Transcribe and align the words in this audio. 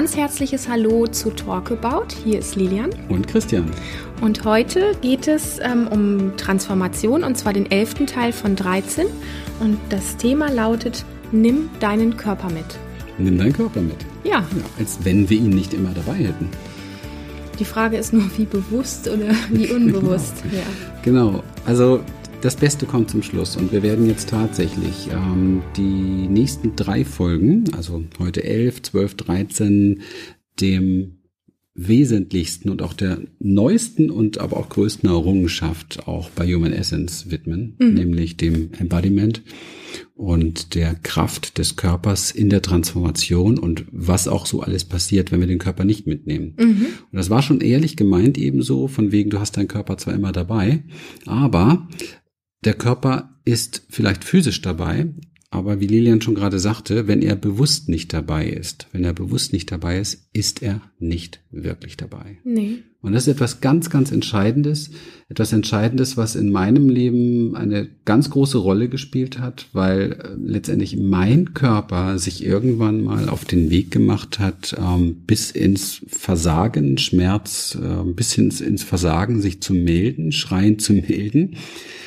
ganz 0.00 0.16
herzliches 0.16 0.66
Hallo 0.66 1.06
zu 1.08 1.28
Talk 1.28 1.72
About. 1.72 2.06
Hier 2.24 2.38
ist 2.38 2.56
Lilian. 2.56 2.88
Und 3.10 3.28
Christian. 3.28 3.70
Und 4.22 4.46
heute 4.46 4.92
geht 5.02 5.28
es 5.28 5.58
ähm, 5.60 5.88
um 5.88 6.38
Transformation 6.38 7.22
und 7.22 7.36
zwar 7.36 7.52
den 7.52 7.70
elften 7.70 8.06
Teil 8.06 8.32
von 8.32 8.56
13. 8.56 9.04
Und 9.60 9.78
das 9.90 10.16
Thema 10.16 10.50
lautet, 10.50 11.04
nimm 11.32 11.68
deinen 11.80 12.16
Körper 12.16 12.48
mit. 12.48 12.64
Nimm 13.18 13.36
deinen 13.36 13.52
Körper 13.52 13.82
mit. 13.82 13.98
Ja. 14.24 14.38
ja. 14.38 14.44
Als 14.78 15.00
wenn 15.02 15.28
wir 15.28 15.36
ihn 15.36 15.50
nicht 15.50 15.74
immer 15.74 15.90
dabei 15.90 16.14
hätten. 16.14 16.48
Die 17.58 17.66
Frage 17.66 17.98
ist 17.98 18.14
nur, 18.14 18.24
wie 18.38 18.46
bewusst 18.46 19.06
oder 19.06 19.34
wie 19.50 19.70
unbewusst. 19.70 20.32
genau. 20.42 20.56
Ja. 20.56 20.62
genau. 21.02 21.44
Also 21.66 22.00
das 22.40 22.56
Beste 22.56 22.86
kommt 22.86 23.10
zum 23.10 23.22
Schluss 23.22 23.56
und 23.56 23.72
wir 23.72 23.82
werden 23.82 24.06
jetzt 24.06 24.30
tatsächlich 24.30 25.08
ähm, 25.12 25.62
die 25.76 25.82
nächsten 26.28 26.74
drei 26.74 27.04
Folgen, 27.04 27.64
also 27.76 28.04
heute 28.18 28.44
11, 28.44 28.82
12, 28.82 29.14
13, 29.16 30.02
dem 30.60 31.18
wesentlichsten 31.74 32.68
und 32.68 32.82
auch 32.82 32.92
der 32.92 33.18
neuesten 33.38 34.10
und 34.10 34.38
aber 34.38 34.56
auch 34.56 34.68
größten 34.68 35.08
Errungenschaft 35.08 36.06
auch 36.06 36.28
bei 36.30 36.52
Human 36.52 36.72
Essence 36.72 37.30
widmen, 37.30 37.76
mhm. 37.78 37.94
nämlich 37.94 38.36
dem 38.36 38.70
Embodiment 38.78 39.42
und 40.14 40.74
der 40.74 40.94
Kraft 40.94 41.58
des 41.58 41.76
Körpers 41.76 42.30
in 42.32 42.50
der 42.50 42.62
Transformation 42.62 43.58
und 43.58 43.84
was 43.90 44.28
auch 44.28 44.46
so 44.46 44.60
alles 44.60 44.84
passiert, 44.84 45.32
wenn 45.32 45.40
wir 45.40 45.46
den 45.46 45.58
Körper 45.58 45.84
nicht 45.84 46.06
mitnehmen. 46.06 46.54
Mhm. 46.58 46.86
Und 47.10 47.16
das 47.16 47.30
war 47.30 47.42
schon 47.42 47.60
ehrlich 47.60 47.96
gemeint 47.96 48.36
ebenso, 48.36 48.88
von 48.88 49.12
wegen, 49.12 49.30
du 49.30 49.40
hast 49.40 49.56
deinen 49.56 49.68
Körper 49.68 49.96
zwar 49.96 50.14
immer 50.14 50.32
dabei, 50.32 50.82
aber 51.26 51.88
der 52.64 52.74
Körper 52.74 53.40
ist 53.44 53.86
vielleicht 53.88 54.24
physisch 54.24 54.60
dabei, 54.62 55.08
aber 55.50 55.80
wie 55.80 55.86
Lilian 55.86 56.20
schon 56.20 56.36
gerade 56.36 56.60
sagte, 56.60 57.08
wenn 57.08 57.22
er 57.22 57.34
bewusst 57.34 57.88
nicht 57.88 58.12
dabei 58.12 58.48
ist, 58.48 58.86
wenn 58.92 59.04
er 59.04 59.12
bewusst 59.12 59.52
nicht 59.52 59.72
dabei 59.72 59.98
ist, 59.98 60.28
ist 60.32 60.62
er 60.62 60.80
nicht 60.98 61.40
wirklich 61.50 61.96
dabei. 61.96 62.38
Nee. 62.44 62.84
Und 63.02 63.14
das 63.14 63.26
ist 63.26 63.34
etwas 63.34 63.62
ganz, 63.62 63.88
ganz 63.88 64.12
Entscheidendes, 64.12 64.90
etwas 65.30 65.54
Entscheidendes, 65.54 66.18
was 66.18 66.36
in 66.36 66.52
meinem 66.52 66.90
Leben 66.90 67.56
eine 67.56 67.88
ganz 68.04 68.28
große 68.28 68.58
Rolle 68.58 68.90
gespielt 68.90 69.38
hat, 69.38 69.68
weil 69.72 70.12
äh, 70.12 70.28
letztendlich 70.38 70.98
mein 70.98 71.54
Körper 71.54 72.18
sich 72.18 72.44
irgendwann 72.44 73.02
mal 73.02 73.30
auf 73.30 73.46
den 73.46 73.70
Weg 73.70 73.90
gemacht 73.90 74.38
hat, 74.38 74.76
ähm, 74.78 75.22
bis 75.26 75.50
ins 75.50 76.02
Versagen, 76.08 76.98
Schmerz, 76.98 77.78
äh, 77.80 78.04
bis 78.12 78.36
ins 78.36 78.82
Versagen 78.82 79.40
sich 79.40 79.62
zu 79.62 79.72
melden, 79.72 80.30
schreien 80.30 80.78
zu 80.78 80.92
melden. 81.08 81.56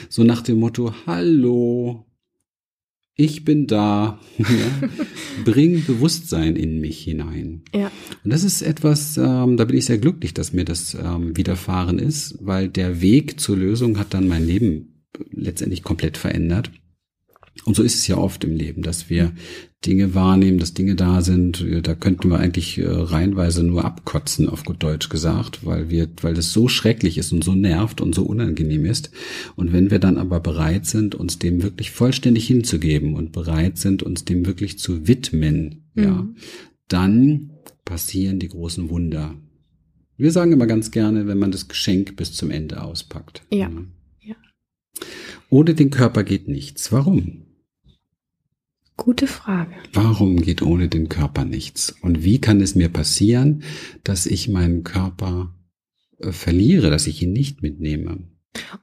So 0.10 0.24
nach 0.24 0.42
dem 0.42 0.60
Motto, 0.60 0.94
hallo, 1.08 2.06
ich 3.16 3.46
bin 3.46 3.68
da, 3.68 4.20
bring 5.46 5.86
Bewusstsein 5.86 6.56
in 6.56 6.80
mich 6.80 7.04
hinein. 7.04 7.62
Ja. 7.74 7.92
Und 8.24 8.34
das 8.34 8.44
ist 8.44 8.62
etwas, 8.62 9.18
ähm, 9.18 9.58
da 9.58 9.66
bin 9.66 9.78
ich 9.78 9.86
sehr 9.86 10.00
glücklich, 10.00 10.34
dass 10.34 10.54
mir 10.54 10.66
das 10.66 10.96
ähm, 10.96 11.38
widerfahren 11.38 12.00
ist, 12.00 12.38
weil 12.42 12.70
der 12.70 13.02
Weg 13.02 13.40
zur 13.40 13.58
Lösung 13.58 14.00
hat 14.00 14.14
dann 14.14 14.28
mein 14.28 14.46
Leben 14.46 15.06
letztendlich 15.32 15.84
komplett 15.84 16.18
verändert. 16.18 16.72
Und 17.66 17.76
so 17.76 17.84
ist 17.84 17.96
es 17.96 18.08
ja 18.08 18.18
oft 18.18 18.44
im 18.44 18.56
Leben, 18.56 18.82
dass 18.82 19.10
wir 19.10 19.32
Dinge 19.86 20.16
wahrnehmen, 20.16 20.58
dass 20.58 20.74
Dinge 20.74 20.96
da 20.96 21.22
sind. 21.22 21.66
Da 21.84 21.94
könnten 21.96 22.30
wir 22.30 22.40
eigentlich 22.40 22.78
äh, 22.78 22.86
reihenweise 22.88 23.64
nur 23.64 23.86
abkotzen, 23.86 24.50
auf 24.50 24.64
gut 24.64 24.82
Deutsch 24.82 25.10
gesagt, 25.10 25.66
weil 25.66 25.90
wir, 25.90 26.10
weil 26.22 26.34
das 26.34 26.52
so 26.52 26.68
schrecklich 26.68 27.18
ist 27.18 27.32
und 27.32 27.44
so 27.44 27.54
nervt 27.54 28.02
und 28.02 28.16
so 28.16 28.24
unangenehm 28.24 28.86
ist. 28.86 29.12
Und 29.56 29.72
wenn 29.72 29.92
wir 29.92 30.00
dann 30.00 30.18
aber 30.18 30.40
bereit 30.40 30.86
sind, 30.86 31.16
uns 31.16 31.40
dem 31.40 31.64
wirklich 31.64 31.92
vollständig 31.92 32.48
hinzugeben 32.48 33.16
und 33.16 33.32
bereit 33.32 33.78
sind, 33.78 34.04
uns 34.04 34.26
dem 34.26 34.46
wirklich 34.46 34.80
zu 34.80 35.08
widmen, 35.08 35.86
mhm. 35.94 36.04
ja, 36.04 36.28
dann 36.88 37.52
passieren 37.86 38.40
die 38.40 38.50
großen 38.50 38.90
Wunder. 38.90 39.36
Wir 40.18 40.32
sagen 40.32 40.52
immer 40.52 40.68
ganz 40.68 40.92
gerne, 40.92 41.28
wenn 41.28 41.40
man 41.40 41.52
das 41.52 41.68
Geschenk 41.68 42.16
bis 42.16 42.34
zum 42.34 42.52
Ende 42.52 42.82
auspackt. 42.82 43.44
Ja. 43.52 43.70
ja. 43.70 43.72
Ohne 45.54 45.76
den 45.76 45.92
Körper 45.92 46.24
geht 46.24 46.48
nichts. 46.48 46.92
Warum? 46.92 47.44
Gute 48.98 49.28
Frage. 49.28 49.76
Warum 49.94 50.38
geht 50.38 50.64
ohne 50.64 50.88
den 50.88 51.10
Körper 51.10 51.46
nichts? 51.46 51.96
Und 52.02 52.24
wie 52.24 52.42
kann 52.42 52.60
es 52.60 52.74
mir 52.74 52.90
passieren, 52.90 53.62
dass 54.04 54.26
ich 54.26 54.50
meinen 54.50 54.84
Körper 54.84 55.54
äh, 56.18 56.32
verliere, 56.32 56.90
dass 56.90 57.06
ich 57.06 57.22
ihn 57.22 57.34
nicht 57.34 57.62
mitnehme? 57.62 58.24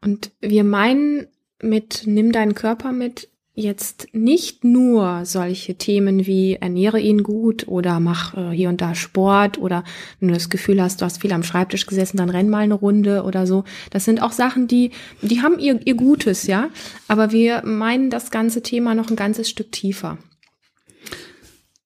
Und 0.01 0.31
wir 0.41 0.63
meinen 0.63 1.27
mit 1.61 2.05
nimm 2.07 2.31
deinen 2.31 2.55
Körper 2.55 2.93
mit 2.93 3.30
jetzt 3.55 4.09
nicht 4.12 4.65
nur 4.65 5.25
solche 5.25 5.75
Themen 5.75 6.27
wie 6.27 6.55
ernähre 6.55 7.00
ihn 7.00 7.22
gut 7.22 7.66
oder 7.69 8.00
mach 8.00 8.37
äh, 8.37 8.50
hier 8.50 8.69
und 8.69 8.81
da 8.81 8.94
Sport 8.94 9.59
oder 9.59 9.84
wenn 10.19 10.28
du 10.28 10.34
das 10.34 10.50
Gefühl 10.50 10.81
hast, 10.81 11.00
du 11.00 11.05
hast 11.05 11.21
viel 11.21 11.33
am 11.33 11.43
Schreibtisch 11.43 11.87
gesessen, 11.87 12.16
dann 12.16 12.31
renn 12.31 12.49
mal 12.49 12.59
eine 12.59 12.75
Runde 12.75 13.25
oder 13.25 13.47
so. 13.47 13.65
Das 13.91 14.05
sind 14.05 14.22
auch 14.22 14.33
Sachen, 14.33 14.69
die, 14.69 14.91
die 15.22 15.43
haben 15.43 15.59
ihr, 15.59 15.81
ihr 15.84 15.94
Gutes, 15.94 16.47
ja. 16.47 16.71
Aber 17.09 17.33
wir 17.33 17.62
meinen 17.65 18.10
das 18.10 18.31
ganze 18.31 18.62
Thema 18.62 18.94
noch 18.94 19.10
ein 19.10 19.16
ganzes 19.16 19.50
Stück 19.50 19.72
tiefer. 19.72 20.19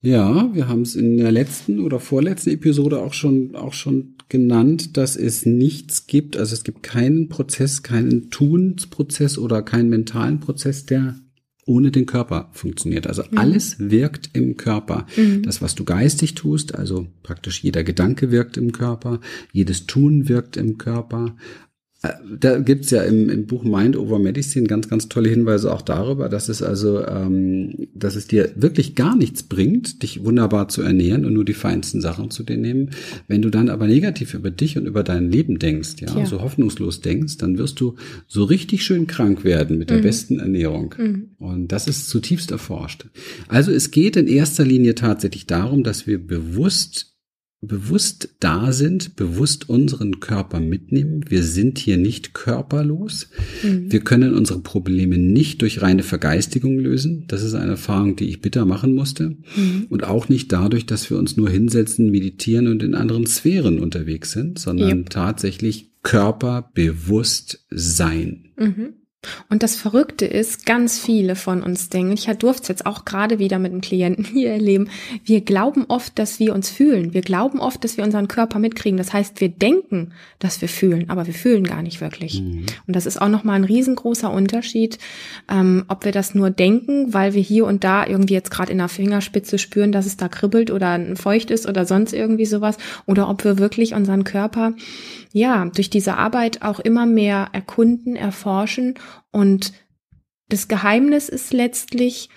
Ja, 0.02 0.50
wir 0.52 0.68
haben 0.68 0.82
es 0.82 0.96
in 0.96 1.16
der 1.16 1.32
letzten 1.32 1.80
oder 1.80 1.98
vorletzten 1.98 2.50
Episode 2.50 3.00
auch 3.00 3.14
schon, 3.14 3.56
auch 3.56 3.72
schon 3.72 4.16
genannt, 4.28 4.98
dass 4.98 5.16
es 5.16 5.46
nichts 5.46 6.06
gibt, 6.06 6.36
also 6.36 6.52
es 6.52 6.62
gibt 6.62 6.82
keinen 6.82 7.30
Prozess, 7.30 7.82
keinen 7.82 8.28
Tunsprozess 8.28 9.38
oder 9.38 9.62
keinen 9.62 9.88
mentalen 9.88 10.40
Prozess, 10.40 10.84
der 10.84 11.16
ohne 11.66 11.90
den 11.90 12.06
Körper 12.06 12.50
funktioniert. 12.52 13.06
Also 13.06 13.22
mhm. 13.30 13.38
alles 13.38 13.76
wirkt 13.78 14.30
im 14.32 14.56
Körper. 14.56 15.06
Mhm. 15.16 15.42
Das, 15.42 15.62
was 15.62 15.74
du 15.74 15.84
geistig 15.84 16.34
tust, 16.34 16.74
also 16.74 17.06
praktisch 17.22 17.62
jeder 17.62 17.84
Gedanke 17.84 18.30
wirkt 18.30 18.56
im 18.56 18.72
Körper, 18.72 19.20
jedes 19.52 19.86
Tun 19.86 20.28
wirkt 20.28 20.56
im 20.56 20.78
Körper, 20.78 21.36
da 22.38 22.58
gibt's 22.58 22.90
ja 22.90 23.02
im, 23.02 23.30
im 23.30 23.46
Buch 23.46 23.64
Mind 23.64 23.96
Over 23.96 24.18
Medicine 24.18 24.66
ganz, 24.66 24.88
ganz 24.88 25.08
tolle 25.08 25.28
Hinweise 25.28 25.72
auch 25.72 25.82
darüber, 25.82 26.28
dass 26.28 26.48
es 26.48 26.62
also, 26.62 27.04
ähm, 27.06 27.88
dass 27.94 28.16
es 28.16 28.26
dir 28.26 28.50
wirklich 28.56 28.94
gar 28.94 29.16
nichts 29.16 29.44
bringt, 29.44 30.02
dich 30.02 30.24
wunderbar 30.24 30.68
zu 30.68 30.82
ernähren 30.82 31.24
und 31.24 31.34
nur 31.34 31.44
die 31.44 31.54
feinsten 31.54 32.00
Sachen 32.00 32.30
zu 32.30 32.42
dir 32.42 32.56
nehmen. 32.56 32.90
Wenn 33.28 33.42
du 33.42 33.50
dann 33.50 33.68
aber 33.68 33.86
negativ 33.86 34.34
über 34.34 34.50
dich 34.50 34.76
und 34.76 34.86
über 34.86 35.02
dein 35.02 35.30
Leben 35.30 35.58
denkst, 35.58 35.96
ja, 36.00 36.18
ja. 36.18 36.26
so 36.26 36.40
hoffnungslos 36.42 37.00
denkst, 37.00 37.38
dann 37.38 37.58
wirst 37.58 37.80
du 37.80 37.94
so 38.26 38.44
richtig 38.44 38.84
schön 38.84 39.06
krank 39.06 39.44
werden 39.44 39.78
mit 39.78 39.90
der 39.90 39.98
mhm. 39.98 40.02
besten 40.02 40.40
Ernährung. 40.40 40.94
Mhm. 40.98 41.28
Und 41.38 41.68
das 41.68 41.86
ist 41.86 42.08
zutiefst 42.08 42.50
erforscht. 42.50 43.06
Also 43.48 43.72
es 43.72 43.90
geht 43.90 44.16
in 44.16 44.26
erster 44.26 44.64
Linie 44.64 44.94
tatsächlich 44.94 45.46
darum, 45.46 45.84
dass 45.84 46.06
wir 46.06 46.18
bewusst 46.18 47.13
bewusst 47.66 48.36
da 48.40 48.72
sind, 48.72 49.16
bewusst 49.16 49.68
unseren 49.68 50.20
Körper 50.20 50.60
mitnehmen. 50.60 51.24
Wir 51.28 51.42
sind 51.42 51.78
hier 51.78 51.96
nicht 51.96 52.34
körperlos. 52.34 53.28
Mhm. 53.62 53.90
Wir 53.90 54.00
können 54.00 54.34
unsere 54.34 54.60
Probleme 54.60 55.18
nicht 55.18 55.62
durch 55.62 55.82
reine 55.82 56.02
Vergeistigung 56.02 56.78
lösen. 56.78 57.24
Das 57.28 57.42
ist 57.42 57.54
eine 57.54 57.72
Erfahrung, 57.72 58.16
die 58.16 58.28
ich 58.28 58.40
bitter 58.40 58.64
machen 58.64 58.94
musste. 58.94 59.36
Mhm. 59.56 59.86
Und 59.88 60.04
auch 60.04 60.28
nicht 60.28 60.52
dadurch, 60.52 60.86
dass 60.86 61.08
wir 61.10 61.18
uns 61.18 61.36
nur 61.36 61.50
hinsetzen, 61.50 62.10
meditieren 62.10 62.68
und 62.68 62.82
in 62.82 62.94
anderen 62.94 63.26
Sphären 63.26 63.78
unterwegs 63.78 64.32
sind, 64.32 64.58
sondern 64.58 64.98
yep. 64.98 65.10
tatsächlich 65.10 65.90
körperbewusst 66.02 67.64
sein. 67.70 68.50
Mhm. 68.58 68.94
Und 69.48 69.62
das 69.62 69.76
Verrückte 69.76 70.26
ist, 70.26 70.66
ganz 70.66 70.98
viele 70.98 71.36
von 71.36 71.62
uns 71.62 71.88
denken, 71.88 72.12
ich 72.12 72.26
durfte 72.38 72.62
es 72.62 72.68
jetzt 72.68 72.86
auch 72.86 73.04
gerade 73.04 73.38
wieder 73.38 73.58
mit 73.58 73.72
einem 73.72 73.80
Klienten 73.80 74.24
hier 74.32 74.50
erleben, 74.50 74.88
wir 75.24 75.40
glauben 75.40 75.84
oft, 75.88 76.18
dass 76.18 76.38
wir 76.38 76.54
uns 76.54 76.70
fühlen. 76.70 77.14
Wir 77.14 77.22
glauben 77.22 77.60
oft, 77.60 77.84
dass 77.84 77.96
wir 77.96 78.04
unseren 78.04 78.28
Körper 78.28 78.58
mitkriegen. 78.58 78.96
Das 78.96 79.12
heißt, 79.12 79.40
wir 79.40 79.48
denken, 79.48 80.12
dass 80.38 80.60
wir 80.60 80.68
fühlen, 80.68 81.10
aber 81.10 81.26
wir 81.26 81.34
fühlen 81.34 81.64
gar 81.64 81.82
nicht 81.82 82.00
wirklich. 82.00 82.40
Mhm. 82.40 82.66
Und 82.86 82.96
das 82.96 83.06
ist 83.06 83.20
auch 83.20 83.28
nochmal 83.28 83.56
ein 83.56 83.64
riesengroßer 83.64 84.30
Unterschied, 84.30 84.98
ähm, 85.50 85.84
ob 85.88 86.04
wir 86.04 86.12
das 86.12 86.34
nur 86.34 86.50
denken, 86.50 87.12
weil 87.12 87.34
wir 87.34 87.42
hier 87.42 87.66
und 87.66 87.84
da 87.84 88.06
irgendwie 88.06 88.34
jetzt 88.34 88.50
gerade 88.50 88.72
in 88.72 88.78
der 88.78 88.88
Fingerspitze 88.88 89.58
spüren, 89.58 89.92
dass 89.92 90.06
es 90.06 90.16
da 90.16 90.28
kribbelt 90.28 90.70
oder 90.70 90.98
feucht 91.16 91.50
ist 91.50 91.66
oder 91.66 91.84
sonst 91.84 92.12
irgendwie 92.12 92.46
sowas, 92.46 92.76
oder 93.06 93.28
ob 93.28 93.44
wir 93.44 93.58
wirklich 93.58 93.94
unseren 93.94 94.24
Körper 94.24 94.74
ja, 95.34 95.64
durch 95.64 95.90
diese 95.90 96.16
Arbeit 96.16 96.62
auch 96.62 96.78
immer 96.78 97.06
mehr 97.06 97.48
erkunden, 97.50 98.14
erforschen. 98.14 98.94
Und 99.30 99.72
das 100.48 100.68
Geheimnis 100.68 101.28
ist 101.28 101.52
letztlich 101.52 102.28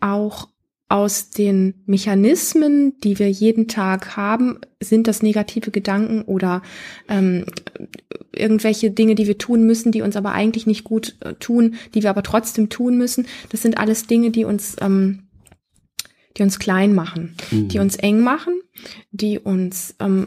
auch 0.00 0.48
aus 0.92 1.30
den 1.30 1.72
Mechanismen, 1.86 2.98
die 3.00 3.18
wir 3.18 3.30
jeden 3.30 3.66
Tag 3.66 4.14
haben, 4.14 4.58
sind 4.78 5.08
das 5.08 5.22
negative 5.22 5.70
Gedanken 5.70 6.20
oder 6.20 6.60
ähm, 7.08 7.46
irgendwelche 8.30 8.90
Dinge, 8.90 9.14
die 9.14 9.26
wir 9.26 9.38
tun 9.38 9.64
müssen, 9.64 9.90
die 9.90 10.02
uns 10.02 10.16
aber 10.16 10.32
eigentlich 10.32 10.66
nicht 10.66 10.84
gut 10.84 11.16
äh, 11.20 11.32
tun, 11.34 11.76
die 11.94 12.02
wir 12.02 12.10
aber 12.10 12.22
trotzdem 12.22 12.68
tun 12.68 12.98
müssen. 12.98 13.26
Das 13.48 13.62
sind 13.62 13.78
alles 13.78 14.06
Dinge, 14.06 14.32
die 14.32 14.44
uns, 14.44 14.76
ähm, 14.82 15.28
die 16.36 16.42
uns 16.42 16.58
klein 16.58 16.94
machen, 16.94 17.36
mhm. 17.50 17.68
die 17.68 17.78
uns 17.78 17.96
eng 17.96 18.20
machen, 18.20 18.60
die 19.12 19.38
uns 19.38 19.94
ähm, 19.98 20.26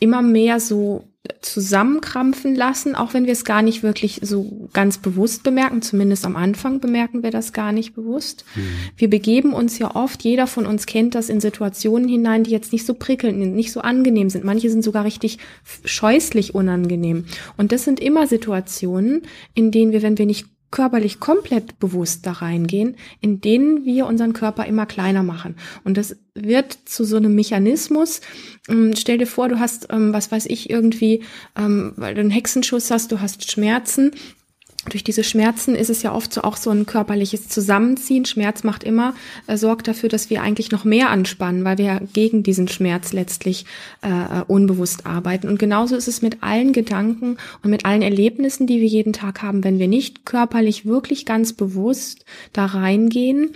immer 0.00 0.20
mehr 0.20 0.60
so 0.60 1.08
zusammenkrampfen 1.40 2.54
lassen, 2.54 2.94
auch 2.94 3.14
wenn 3.14 3.24
wir 3.24 3.32
es 3.32 3.44
gar 3.44 3.62
nicht 3.62 3.82
wirklich 3.82 4.20
so 4.22 4.68
ganz 4.72 4.98
bewusst 4.98 5.42
bemerken. 5.42 5.80
Zumindest 5.80 6.26
am 6.26 6.36
Anfang 6.36 6.80
bemerken 6.80 7.22
wir 7.22 7.30
das 7.30 7.52
gar 7.52 7.72
nicht 7.72 7.94
bewusst. 7.94 8.44
Mhm. 8.54 8.60
Wir 8.96 9.08
begeben 9.08 9.52
uns 9.52 9.78
ja 9.78 9.94
oft, 9.94 10.22
jeder 10.22 10.46
von 10.46 10.66
uns 10.66 10.84
kennt 10.84 11.14
das 11.14 11.30
in 11.30 11.40
Situationen 11.40 12.08
hinein, 12.08 12.44
die 12.44 12.50
jetzt 12.50 12.72
nicht 12.72 12.84
so 12.84 12.94
prickelnd, 12.94 13.38
nicht 13.54 13.72
so 13.72 13.80
angenehm 13.80 14.28
sind. 14.28 14.44
Manche 14.44 14.68
sind 14.68 14.84
sogar 14.84 15.04
richtig 15.04 15.38
scheußlich 15.84 16.54
unangenehm. 16.54 17.24
Und 17.56 17.72
das 17.72 17.84
sind 17.84 18.00
immer 18.00 18.26
Situationen, 18.26 19.22
in 19.54 19.70
denen 19.70 19.92
wir, 19.92 20.02
wenn 20.02 20.18
wir 20.18 20.26
nicht 20.26 20.46
körperlich 20.74 21.20
komplett 21.20 21.78
bewusst 21.78 22.26
da 22.26 22.32
reingehen, 22.32 22.96
in 23.20 23.40
denen 23.40 23.84
wir 23.84 24.06
unseren 24.06 24.32
Körper 24.32 24.66
immer 24.66 24.86
kleiner 24.86 25.22
machen. 25.22 25.54
Und 25.84 25.96
das 25.96 26.16
wird 26.34 26.76
zu 26.84 27.04
so 27.04 27.16
einem 27.16 27.36
Mechanismus. 27.36 28.20
Ähm, 28.68 28.92
stell 28.96 29.18
dir 29.18 29.28
vor, 29.28 29.48
du 29.48 29.60
hast, 29.60 29.86
ähm, 29.90 30.12
was 30.12 30.32
weiß 30.32 30.46
ich, 30.46 30.68
irgendwie, 30.68 31.22
ähm, 31.56 31.92
weil 31.94 32.16
du 32.16 32.22
einen 32.22 32.30
Hexenschuss 32.30 32.90
hast, 32.90 33.12
du 33.12 33.20
hast 33.20 33.48
Schmerzen 33.48 34.10
durch 34.90 35.04
diese 35.04 35.24
Schmerzen 35.24 35.74
ist 35.74 35.90
es 35.90 36.02
ja 36.02 36.12
oft 36.12 36.32
so 36.32 36.42
auch 36.42 36.56
so 36.56 36.70
ein 36.70 36.86
körperliches 36.86 37.48
Zusammenziehen. 37.48 38.24
Schmerz 38.24 38.64
macht 38.64 38.84
immer, 38.84 39.14
äh, 39.46 39.56
sorgt 39.56 39.88
dafür, 39.88 40.08
dass 40.08 40.30
wir 40.30 40.42
eigentlich 40.42 40.70
noch 40.70 40.84
mehr 40.84 41.10
anspannen, 41.10 41.64
weil 41.64 41.78
wir 41.78 42.02
gegen 42.12 42.42
diesen 42.42 42.68
Schmerz 42.68 43.12
letztlich 43.12 43.64
äh, 44.02 44.08
äh, 44.08 44.44
unbewusst 44.46 45.06
arbeiten. 45.06 45.48
Und 45.48 45.58
genauso 45.58 45.96
ist 45.96 46.08
es 46.08 46.22
mit 46.22 46.42
allen 46.42 46.72
Gedanken 46.72 47.38
und 47.62 47.70
mit 47.70 47.84
allen 47.84 48.02
Erlebnissen, 48.02 48.66
die 48.66 48.80
wir 48.80 48.88
jeden 48.88 49.12
Tag 49.12 49.42
haben, 49.42 49.64
wenn 49.64 49.78
wir 49.78 49.88
nicht 49.88 50.26
körperlich 50.26 50.84
wirklich 50.84 51.24
ganz 51.24 51.52
bewusst 51.52 52.24
da 52.52 52.66
reingehen, 52.66 53.50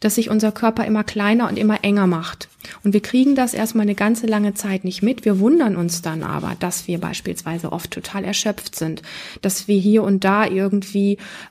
dass 0.00 0.14
sich 0.14 0.30
unser 0.30 0.52
Körper 0.52 0.86
immer 0.86 1.04
kleiner 1.04 1.48
und 1.48 1.58
immer 1.58 1.84
enger 1.84 2.06
macht. 2.06 2.48
Und 2.84 2.92
wir 2.92 3.00
kriegen 3.00 3.34
das 3.34 3.54
erstmal 3.54 3.84
eine 3.84 3.94
ganze 3.94 4.26
lange 4.26 4.54
Zeit 4.54 4.84
nicht 4.84 5.02
mit. 5.02 5.24
Wir 5.24 5.40
wundern 5.40 5.76
uns 5.76 6.02
dann 6.02 6.22
aber, 6.22 6.56
dass 6.58 6.86
wir 6.88 6.98
beispielsweise 6.98 7.72
oft 7.72 7.90
total 7.90 8.24
erschöpft 8.24 8.76
sind, 8.76 9.02
dass 9.42 9.68
wir 9.68 9.78
hier 9.78 10.02
und 10.02 10.24
da 10.24 10.46
irgendwie 10.46 10.69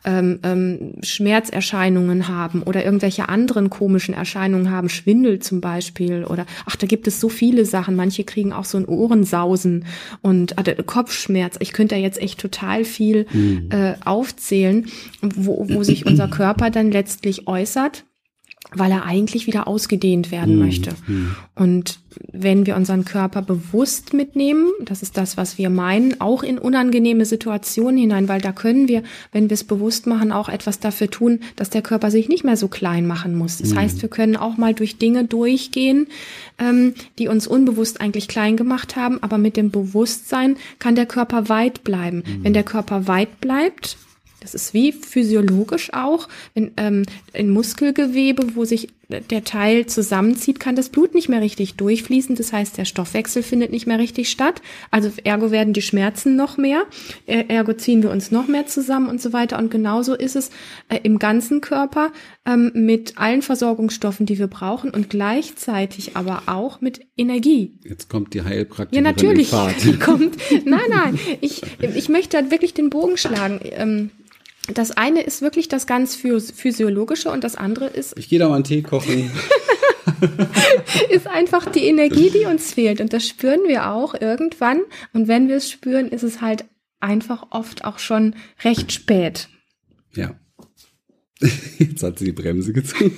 ähm, 0.05 0.39
ähm, 0.43 0.93
Schmerzerscheinungen 1.01 2.27
haben 2.27 2.63
oder 2.63 2.83
irgendwelche 2.83 3.29
anderen 3.29 3.69
komischen 3.69 4.13
Erscheinungen 4.13 4.71
haben, 4.71 4.89
Schwindel 4.89 5.39
zum 5.39 5.61
Beispiel 5.61 6.23
oder 6.23 6.45
ach, 6.65 6.75
da 6.75 6.87
gibt 6.87 7.07
es 7.07 7.19
so 7.19 7.29
viele 7.29 7.65
Sachen. 7.65 7.95
Manche 7.95 8.23
kriegen 8.23 8.53
auch 8.53 8.65
so 8.65 8.77
ein 8.77 8.85
Ohrensausen 8.85 9.85
und 10.21 10.57
äh, 10.57 10.75
Kopfschmerz. 10.83 11.57
Ich 11.59 11.73
könnte 11.73 11.95
da 11.95 12.01
jetzt 12.01 12.21
echt 12.21 12.39
total 12.39 12.85
viel 12.85 13.25
mhm. 13.31 13.69
äh, 13.71 13.93
aufzählen, 14.05 14.87
wo, 15.21 15.65
wo 15.69 15.83
sich 15.83 16.05
unser 16.05 16.27
Körper 16.27 16.69
dann 16.69 16.91
letztlich 16.91 17.47
äußert 17.47 18.05
weil 18.73 18.91
er 18.91 19.05
eigentlich 19.05 19.47
wieder 19.47 19.67
ausgedehnt 19.67 20.31
werden 20.31 20.55
mhm. 20.55 20.65
möchte. 20.65 20.91
Mhm. 21.07 21.35
Und 21.55 21.99
wenn 22.31 22.65
wir 22.65 22.75
unseren 22.75 23.05
Körper 23.05 23.41
bewusst 23.41 24.13
mitnehmen, 24.13 24.69
das 24.83 25.01
ist 25.01 25.17
das, 25.17 25.37
was 25.37 25.57
wir 25.57 25.69
meinen, 25.69 26.21
auch 26.21 26.43
in 26.43 26.57
unangenehme 26.57 27.25
Situationen 27.25 27.97
hinein, 27.97 28.27
weil 28.27 28.41
da 28.41 28.51
können 28.51 28.87
wir, 28.87 29.03
wenn 29.31 29.49
wir 29.49 29.55
es 29.55 29.63
bewusst 29.63 30.05
machen, 30.05 30.31
auch 30.31 30.49
etwas 30.49 30.79
dafür 30.79 31.09
tun, 31.09 31.39
dass 31.55 31.69
der 31.69 31.81
Körper 31.81 32.11
sich 32.11 32.29
nicht 32.29 32.43
mehr 32.43 32.57
so 32.57 32.67
klein 32.67 33.07
machen 33.07 33.35
muss. 33.35 33.57
Das 33.57 33.71
mhm. 33.71 33.79
heißt, 33.79 34.01
wir 34.01 34.09
können 34.09 34.35
auch 34.35 34.57
mal 34.57 34.73
durch 34.73 34.97
Dinge 34.97 35.23
durchgehen, 35.23 36.07
ähm, 36.59 36.93
die 37.17 37.27
uns 37.27 37.47
unbewusst 37.47 38.01
eigentlich 38.01 38.27
klein 38.27 38.57
gemacht 38.57 38.95
haben, 38.95 39.21
aber 39.23 39.37
mit 39.37 39.57
dem 39.57 39.71
Bewusstsein 39.71 40.57
kann 40.77 40.95
der 40.95 41.05
Körper 41.05 41.49
weit 41.49 41.83
bleiben. 41.83 42.23
Wenn 42.41 42.53
der 42.53 42.63
Körper 42.63 43.07
weit 43.07 43.41
bleibt, 43.41 43.97
das 44.39 44.53
ist 44.53 44.73
wie 44.73 44.91
physiologisch 44.91 45.93
auch, 45.93 46.27
wenn 46.53 46.71
ähm, 46.77 47.03
ein 47.33 47.49
Muskelgewebe, 47.49 48.55
wo 48.55 48.65
sich 48.65 48.89
der 49.09 49.43
Teil 49.43 49.87
zusammenzieht, 49.87 50.59
kann 50.59 50.75
das 50.75 50.89
Blut 50.89 51.15
nicht 51.15 51.29
mehr 51.29 51.41
richtig 51.41 51.75
durchfließen. 51.75 52.35
Das 52.35 52.53
heißt, 52.53 52.77
der 52.77 52.85
Stoffwechsel 52.85 53.41
findet 53.41 53.71
nicht 53.71 53.87
mehr 53.87 53.97
richtig 53.97 54.29
statt. 54.29 54.61
Also 54.91 55.11
ergo 55.23 55.49
werden 55.49 55.73
die 55.73 55.81
Schmerzen 55.81 56.35
noch 56.35 56.57
mehr, 56.57 56.83
ergo 57.25 57.73
ziehen 57.73 58.03
wir 58.03 58.11
uns 58.11 58.29
noch 58.29 58.47
mehr 58.47 58.67
zusammen 58.67 59.09
und 59.09 59.19
so 59.19 59.33
weiter. 59.33 59.57
Und 59.57 59.71
genauso 59.71 60.13
ist 60.13 60.35
es 60.35 60.51
äh, 60.89 60.99
im 61.01 61.17
ganzen 61.17 61.59
Körper 61.59 62.11
ähm, 62.45 62.71
mit 62.75 63.17
allen 63.17 63.41
Versorgungsstoffen, 63.41 64.27
die 64.27 64.37
wir 64.37 64.47
brauchen 64.47 64.91
und 64.91 65.09
gleichzeitig 65.09 66.15
aber 66.15 66.43
auch 66.45 66.79
mit 66.79 67.01
Energie. 67.17 67.79
Jetzt 67.83 68.09
kommt 68.09 68.35
die 68.35 68.43
Heilpraktikerin. 68.43 69.05
Ja, 69.05 69.11
natürlich. 69.11 69.51
kommt. 69.99 70.37
Nein, 70.65 70.79
nein. 70.89 71.19
Ich, 71.41 71.63
ich 71.81 72.09
möchte 72.09 72.37
halt 72.37 72.51
wirklich 72.51 72.75
den 72.75 72.91
Bogen 72.91 73.17
schlagen. 73.17 73.59
Ähm, 73.63 74.11
das 74.73 74.91
eine 74.91 75.21
ist 75.21 75.41
wirklich 75.41 75.67
das 75.67 75.87
ganz 75.87 76.15
physiologische 76.15 77.31
und 77.31 77.43
das 77.43 77.55
andere 77.55 77.87
ist. 77.87 78.17
Ich 78.17 78.29
gehe 78.29 78.39
da 78.39 78.49
mal 78.49 78.55
einen 78.55 78.63
Tee 78.63 78.81
kochen. 78.81 79.31
ist 81.09 81.27
einfach 81.27 81.71
die 81.71 81.85
Energie, 81.85 82.29
die 82.29 82.45
uns 82.45 82.73
fehlt. 82.73 83.01
Und 83.01 83.13
das 83.13 83.27
spüren 83.27 83.61
wir 83.67 83.91
auch 83.91 84.13
irgendwann. 84.19 84.81
Und 85.13 85.27
wenn 85.27 85.47
wir 85.47 85.57
es 85.57 85.69
spüren, 85.69 86.09
ist 86.09 86.23
es 86.23 86.41
halt 86.41 86.65
einfach 86.99 87.47
oft 87.51 87.85
auch 87.85 87.99
schon 87.99 88.35
recht 88.63 88.91
spät. 88.91 89.49
Ja. 90.13 90.35
Jetzt 91.77 92.03
hat 92.03 92.19
sie 92.19 92.25
die 92.25 92.31
Bremse 92.33 92.73
gezogen. 92.73 93.15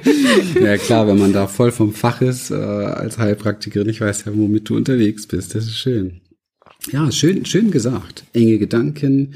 ja 0.60 0.76
klar, 0.76 1.06
wenn 1.06 1.18
man 1.18 1.32
da 1.32 1.46
voll 1.46 1.70
vom 1.70 1.92
Fach 1.92 2.20
ist 2.20 2.50
äh, 2.50 2.54
als 2.54 3.18
Heilpraktikerin, 3.18 3.88
ich 3.88 4.00
weiß 4.00 4.24
ja, 4.24 4.32
womit 4.34 4.68
du 4.68 4.76
unterwegs 4.76 5.26
bist. 5.28 5.54
Das 5.54 5.64
ist 5.64 5.78
schön. 5.78 6.20
Ja, 6.88 7.12
schön, 7.12 7.44
schön 7.44 7.70
gesagt. 7.70 8.24
Enge 8.32 8.58
Gedanken, 8.58 9.34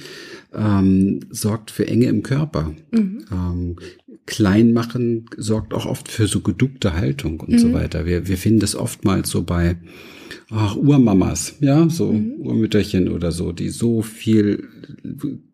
ähm, 0.55 1.21
sorgt 1.31 1.71
für 1.71 1.87
Enge 1.87 2.07
im 2.07 2.23
Körper. 2.23 2.75
Mhm. 2.91 3.25
Ähm, 3.31 3.77
Kleinmachen 4.27 5.27
sorgt 5.37 5.75
auch 5.75 5.87
oft 5.87 6.09
für 6.09 6.27
so 6.27 6.41
geduckte 6.41 6.95
Haltung 6.95 7.41
und 7.41 7.51
mhm. 7.51 7.59
so 7.59 7.73
weiter. 7.73 8.07
Wir, 8.07 8.27
wir 8.27 8.39
finden 8.39 8.61
das 8.61 8.75
oftmals 8.75 9.29
so 9.29 9.43
bei 9.43 9.77
ach, 10.51 10.77
Urmamas, 10.77 11.57
ja, 11.61 11.89
so 11.91 12.13
mhm. 12.13 12.35
Urmütterchen 12.39 13.09
oder 13.09 13.33
so, 13.33 13.53
die 13.53 13.69
so 13.69 14.03
viel 14.03 14.69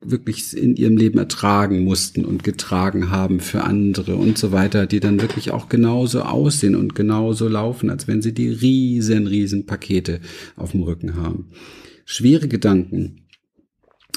wirklich 0.00 0.56
in 0.56 0.76
ihrem 0.76 0.96
Leben 0.96 1.18
ertragen 1.18 1.84
mussten 1.84 2.24
und 2.24 2.44
getragen 2.44 3.10
haben 3.10 3.40
für 3.40 3.64
andere 3.64 4.16
und 4.16 4.38
so 4.38 4.52
weiter, 4.52 4.86
die 4.86 5.00
dann 5.00 5.20
wirklich 5.20 5.50
auch 5.50 5.68
genauso 5.68 6.22
aussehen 6.22 6.76
und 6.76 6.94
genauso 6.94 7.48
laufen, 7.48 7.90
als 7.90 8.06
wenn 8.06 8.22
sie 8.22 8.32
die 8.32 8.48
riesen, 8.48 9.26
riesen 9.26 9.66
Pakete 9.66 10.20
auf 10.56 10.72
dem 10.72 10.82
Rücken 10.82 11.16
haben. 11.16 11.46
Schwere 12.04 12.48
Gedanken 12.48 13.19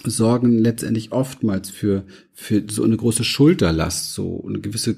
sorgen 0.05 0.57
letztendlich 0.57 1.11
oftmals 1.11 1.69
für, 1.69 2.05
für 2.33 2.63
so 2.69 2.83
eine 2.83 2.97
große 2.97 3.23
Schulterlast, 3.23 4.13
so 4.13 4.43
eine 4.47 4.59
gewisse 4.59 4.97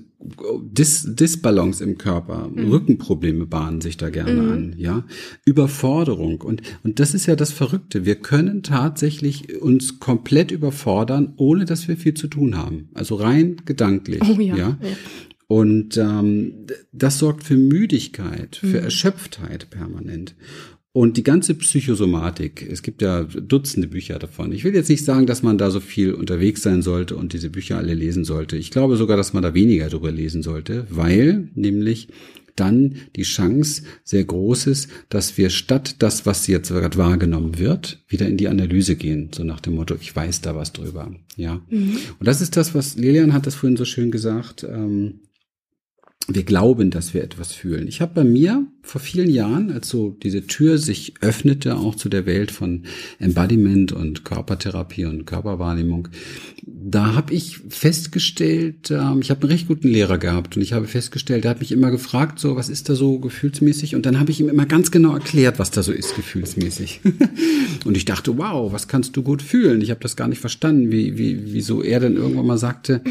Dis 0.61 1.05
Disbalance 1.15 1.83
im 1.83 1.97
Körper. 1.97 2.49
Mhm. 2.49 2.71
Rückenprobleme 2.71 3.45
bahnen 3.45 3.81
sich 3.81 3.97
da 3.97 4.09
gerne 4.09 4.41
mhm. 4.41 4.51
an, 4.51 4.75
ja. 4.77 5.05
Überforderung. 5.45 6.41
Und, 6.41 6.61
und 6.83 6.99
das 6.99 7.13
ist 7.13 7.25
ja 7.25 7.35
das 7.35 7.51
Verrückte. 7.51 8.05
Wir 8.05 8.15
können 8.15 8.63
tatsächlich 8.63 9.61
uns 9.61 9.99
komplett 9.99 10.51
überfordern, 10.51 11.33
ohne 11.37 11.65
dass 11.65 11.87
wir 11.87 11.97
viel 11.97 12.15
zu 12.15 12.27
tun 12.27 12.57
haben. 12.57 12.89
Also 12.93 13.15
rein 13.15 13.57
gedanklich, 13.65 14.21
oh, 14.23 14.39
ja. 14.39 14.55
ja. 14.55 14.77
ja. 14.81 14.95
Und 15.47 15.97
ähm, 15.97 16.65
das 16.91 17.19
sorgt 17.19 17.43
für 17.43 17.55
Müdigkeit, 17.55 18.55
für 18.55 18.79
mhm. 18.79 18.85
Erschöpftheit 18.85 19.69
permanent. 19.69 20.35
Und 20.95 21.17
die 21.17 21.23
ganze 21.23 21.55
Psychosomatik, 21.55 22.65
es 22.71 22.81
gibt 22.81 23.01
ja 23.01 23.23
Dutzende 23.25 23.89
Bücher 23.89 24.17
davon. 24.17 24.53
Ich 24.53 24.63
will 24.63 24.73
jetzt 24.73 24.87
nicht 24.87 25.03
sagen, 25.03 25.25
dass 25.25 25.43
man 25.43 25.57
da 25.57 25.69
so 25.69 25.81
viel 25.81 26.13
unterwegs 26.13 26.61
sein 26.61 26.81
sollte 26.81 27.17
und 27.17 27.33
diese 27.33 27.49
Bücher 27.49 27.77
alle 27.77 27.93
lesen 27.93 28.23
sollte. 28.23 28.55
Ich 28.55 28.71
glaube 28.71 28.95
sogar, 28.95 29.17
dass 29.17 29.33
man 29.33 29.43
da 29.43 29.53
weniger 29.53 29.89
drüber 29.89 30.09
lesen 30.09 30.41
sollte, 30.41 30.87
weil 30.89 31.49
nämlich 31.53 32.07
dann 32.55 32.95
die 33.17 33.23
Chance 33.23 33.81
sehr 34.05 34.23
groß 34.23 34.67
ist, 34.67 34.89
dass 35.09 35.37
wir 35.37 35.49
statt 35.49 35.97
das, 35.99 36.25
was 36.25 36.47
jetzt 36.47 36.69
gerade 36.69 36.97
wahrgenommen 36.97 37.59
wird, 37.59 38.01
wieder 38.07 38.29
in 38.29 38.37
die 38.37 38.47
Analyse 38.47 38.95
gehen, 38.95 39.31
so 39.35 39.43
nach 39.43 39.59
dem 39.59 39.75
Motto, 39.75 39.97
ich 39.99 40.15
weiß 40.15 40.39
da 40.39 40.55
was 40.55 40.71
drüber. 40.71 41.13
Ja. 41.35 41.61
Mhm. 41.69 41.97
Und 42.19 42.25
das 42.25 42.39
ist 42.39 42.55
das, 42.55 42.73
was 42.73 42.95
Lilian 42.95 43.33
hat 43.33 43.47
das 43.47 43.55
vorhin 43.55 43.75
so 43.75 43.83
schön 43.83 44.11
gesagt. 44.11 44.63
Ähm, 44.63 45.19
wir 46.27 46.43
glauben, 46.43 46.89
dass 46.89 47.13
wir 47.13 47.23
etwas 47.23 47.53
fühlen. 47.53 47.87
Ich 47.87 48.01
habe 48.01 48.13
bei 48.15 48.23
mir 48.23 48.65
vor 48.81 48.99
vielen 48.99 49.29
Jahren, 49.29 49.71
als 49.71 49.89
so 49.89 50.09
diese 50.09 50.47
Tür 50.47 50.79
sich 50.79 51.13
öffnete, 51.21 51.75
auch 51.77 51.95
zu 51.95 52.09
der 52.09 52.25
Welt 52.25 52.51
von 52.51 52.83
Embodiment 53.19 53.91
und 53.91 54.25
Körpertherapie 54.25 55.05
und 55.05 55.25
Körperwahrnehmung, 55.25 56.07
da 56.65 57.13
habe 57.13 57.33
ich 57.33 57.59
festgestellt, 57.69 58.89
ähm, 58.89 59.19
ich 59.21 59.29
habe 59.29 59.41
einen 59.41 59.51
recht 59.51 59.67
guten 59.67 59.87
Lehrer 59.87 60.17
gehabt 60.17 60.55
und 60.55 60.63
ich 60.63 60.73
habe 60.73 60.87
festgestellt, 60.87 61.43
der 61.43 61.51
hat 61.51 61.59
mich 61.59 61.71
immer 61.71 61.91
gefragt, 61.91 62.39
so 62.39 62.55
was 62.55 62.69
ist 62.69 62.89
da 62.89 62.95
so 62.95 63.19
gefühlsmäßig 63.19 63.95
und 63.95 64.05
dann 64.05 64.19
habe 64.19 64.31
ich 64.31 64.39
ihm 64.39 64.49
immer 64.49 64.65
ganz 64.65 64.89
genau 64.89 65.13
erklärt, 65.13 65.59
was 65.59 65.69
da 65.69 65.83
so 65.83 65.91
ist 65.91 66.15
gefühlsmäßig. 66.15 67.01
und 67.85 67.97
ich 67.97 68.05
dachte, 68.05 68.35
wow, 68.37 68.71
was 68.71 68.87
kannst 68.87 69.15
du 69.15 69.21
gut 69.21 69.43
fühlen? 69.43 69.81
Ich 69.81 69.91
habe 69.91 69.99
das 69.99 70.15
gar 70.15 70.27
nicht 70.27 70.39
verstanden, 70.39 70.91
wie, 70.91 71.17
wie, 71.19 71.53
wieso 71.53 71.83
er 71.83 71.99
dann 71.99 72.17
irgendwann 72.17 72.47
mal 72.47 72.57
sagte, 72.57 73.01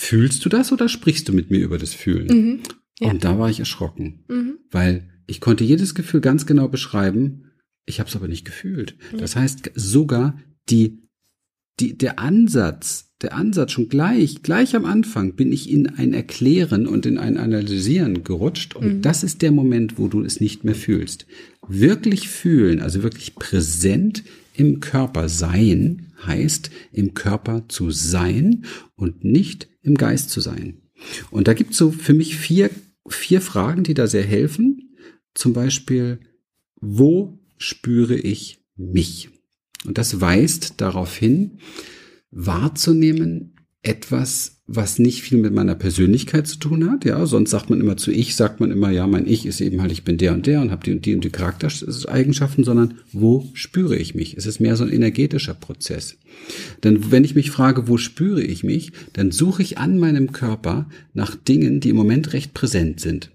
fühlst 0.00 0.44
du 0.44 0.48
das 0.48 0.72
oder 0.72 0.88
sprichst 0.88 1.28
du 1.28 1.32
mit 1.32 1.50
mir 1.50 1.60
über 1.60 1.78
das 1.78 1.92
Fühlen? 1.92 2.26
Mhm, 2.26 2.60
ja. 2.98 3.10
Und 3.10 3.24
da 3.24 3.38
war 3.38 3.50
ich 3.50 3.60
erschrocken, 3.60 4.24
mhm. 4.28 4.58
weil 4.70 5.08
ich 5.26 5.40
konnte 5.40 5.64
jedes 5.64 5.94
Gefühl 5.94 6.20
ganz 6.20 6.46
genau 6.46 6.68
beschreiben, 6.68 7.44
ich 7.86 8.00
habe 8.00 8.08
es 8.08 8.16
aber 8.16 8.28
nicht 8.28 8.44
gefühlt. 8.44 8.96
Mhm. 9.12 9.18
Das 9.18 9.36
heißt, 9.36 9.72
sogar 9.74 10.38
die, 10.68 11.02
die, 11.78 11.96
der 11.96 12.18
Ansatz 12.18 13.10
der 13.22 13.34
Ansatz 13.34 13.72
schon 13.72 13.88
gleich, 13.88 14.42
gleich 14.42 14.74
am 14.74 14.84
Anfang 14.84 15.34
bin 15.34 15.52
ich 15.52 15.70
in 15.70 15.86
ein 15.88 16.14
Erklären 16.14 16.86
und 16.86 17.04
in 17.04 17.18
ein 17.18 17.36
Analysieren 17.36 18.24
gerutscht 18.24 18.74
und 18.76 18.96
mhm. 18.96 19.02
das 19.02 19.22
ist 19.22 19.42
der 19.42 19.52
Moment, 19.52 19.98
wo 19.98 20.08
du 20.08 20.22
es 20.22 20.40
nicht 20.40 20.64
mehr 20.64 20.74
fühlst. 20.74 21.26
Wirklich 21.68 22.28
fühlen, 22.28 22.80
also 22.80 23.02
wirklich 23.02 23.34
präsent 23.34 24.24
im 24.54 24.80
Körper 24.80 25.28
sein, 25.28 26.06
heißt 26.26 26.70
im 26.92 27.14
Körper 27.14 27.68
zu 27.68 27.90
sein 27.90 28.64
und 28.94 29.24
nicht 29.24 29.68
im 29.82 29.96
Geist 29.96 30.30
zu 30.30 30.40
sein. 30.40 30.82
Und 31.30 31.48
da 31.48 31.54
gibt 31.54 31.72
es 31.72 31.78
so 31.78 31.90
für 31.90 32.14
mich 32.14 32.36
vier, 32.36 32.70
vier 33.08 33.40
Fragen, 33.40 33.84
die 33.84 33.94
da 33.94 34.06
sehr 34.06 34.24
helfen. 34.24 34.96
Zum 35.34 35.52
Beispiel, 35.52 36.20
wo 36.80 37.38
spüre 37.56 38.16
ich 38.16 38.64
mich? 38.76 39.30
Und 39.86 39.98
das 39.98 40.20
weist 40.20 40.80
darauf 40.80 41.16
hin, 41.16 41.58
wahrzunehmen, 42.30 43.56
etwas, 43.82 44.60
was 44.66 44.98
nicht 44.98 45.22
viel 45.22 45.38
mit 45.38 45.54
meiner 45.54 45.74
Persönlichkeit 45.74 46.46
zu 46.46 46.58
tun 46.58 46.90
hat. 46.90 47.04
Ja, 47.04 47.24
sonst 47.26 47.50
sagt 47.50 47.70
man 47.70 47.80
immer 47.80 47.96
zu 47.96 48.12
ich, 48.12 48.36
sagt 48.36 48.60
man 48.60 48.70
immer, 48.70 48.90
ja, 48.90 49.06
mein 49.06 49.26
Ich 49.26 49.46
ist 49.46 49.60
eben 49.60 49.80
halt, 49.80 49.90
ich 49.90 50.04
bin 50.04 50.18
der 50.18 50.34
und 50.34 50.46
der 50.46 50.60
und 50.60 50.70
habe 50.70 50.84
die 50.84 50.92
und 50.92 51.06
die 51.06 51.14
und 51.14 51.24
die 51.24 51.30
Charaktereigenschaften, 51.30 52.62
sondern 52.62 52.98
wo 53.10 53.48
spüre 53.54 53.96
ich 53.96 54.14
mich? 54.14 54.36
Es 54.36 54.46
ist 54.46 54.60
mehr 54.60 54.76
so 54.76 54.84
ein 54.84 54.92
energetischer 54.92 55.54
Prozess. 55.54 56.18
Denn 56.84 57.10
wenn 57.10 57.24
ich 57.24 57.34
mich 57.34 57.50
frage, 57.50 57.88
wo 57.88 57.96
spüre 57.96 58.42
ich 58.42 58.62
mich, 58.62 58.92
dann 59.14 59.30
suche 59.30 59.62
ich 59.62 59.78
an 59.78 59.98
meinem 59.98 60.32
Körper 60.32 60.88
nach 61.14 61.34
Dingen, 61.34 61.80
die 61.80 61.88
im 61.88 61.96
Moment 61.96 62.32
recht 62.34 62.52
präsent 62.52 63.00
sind. 63.00 63.30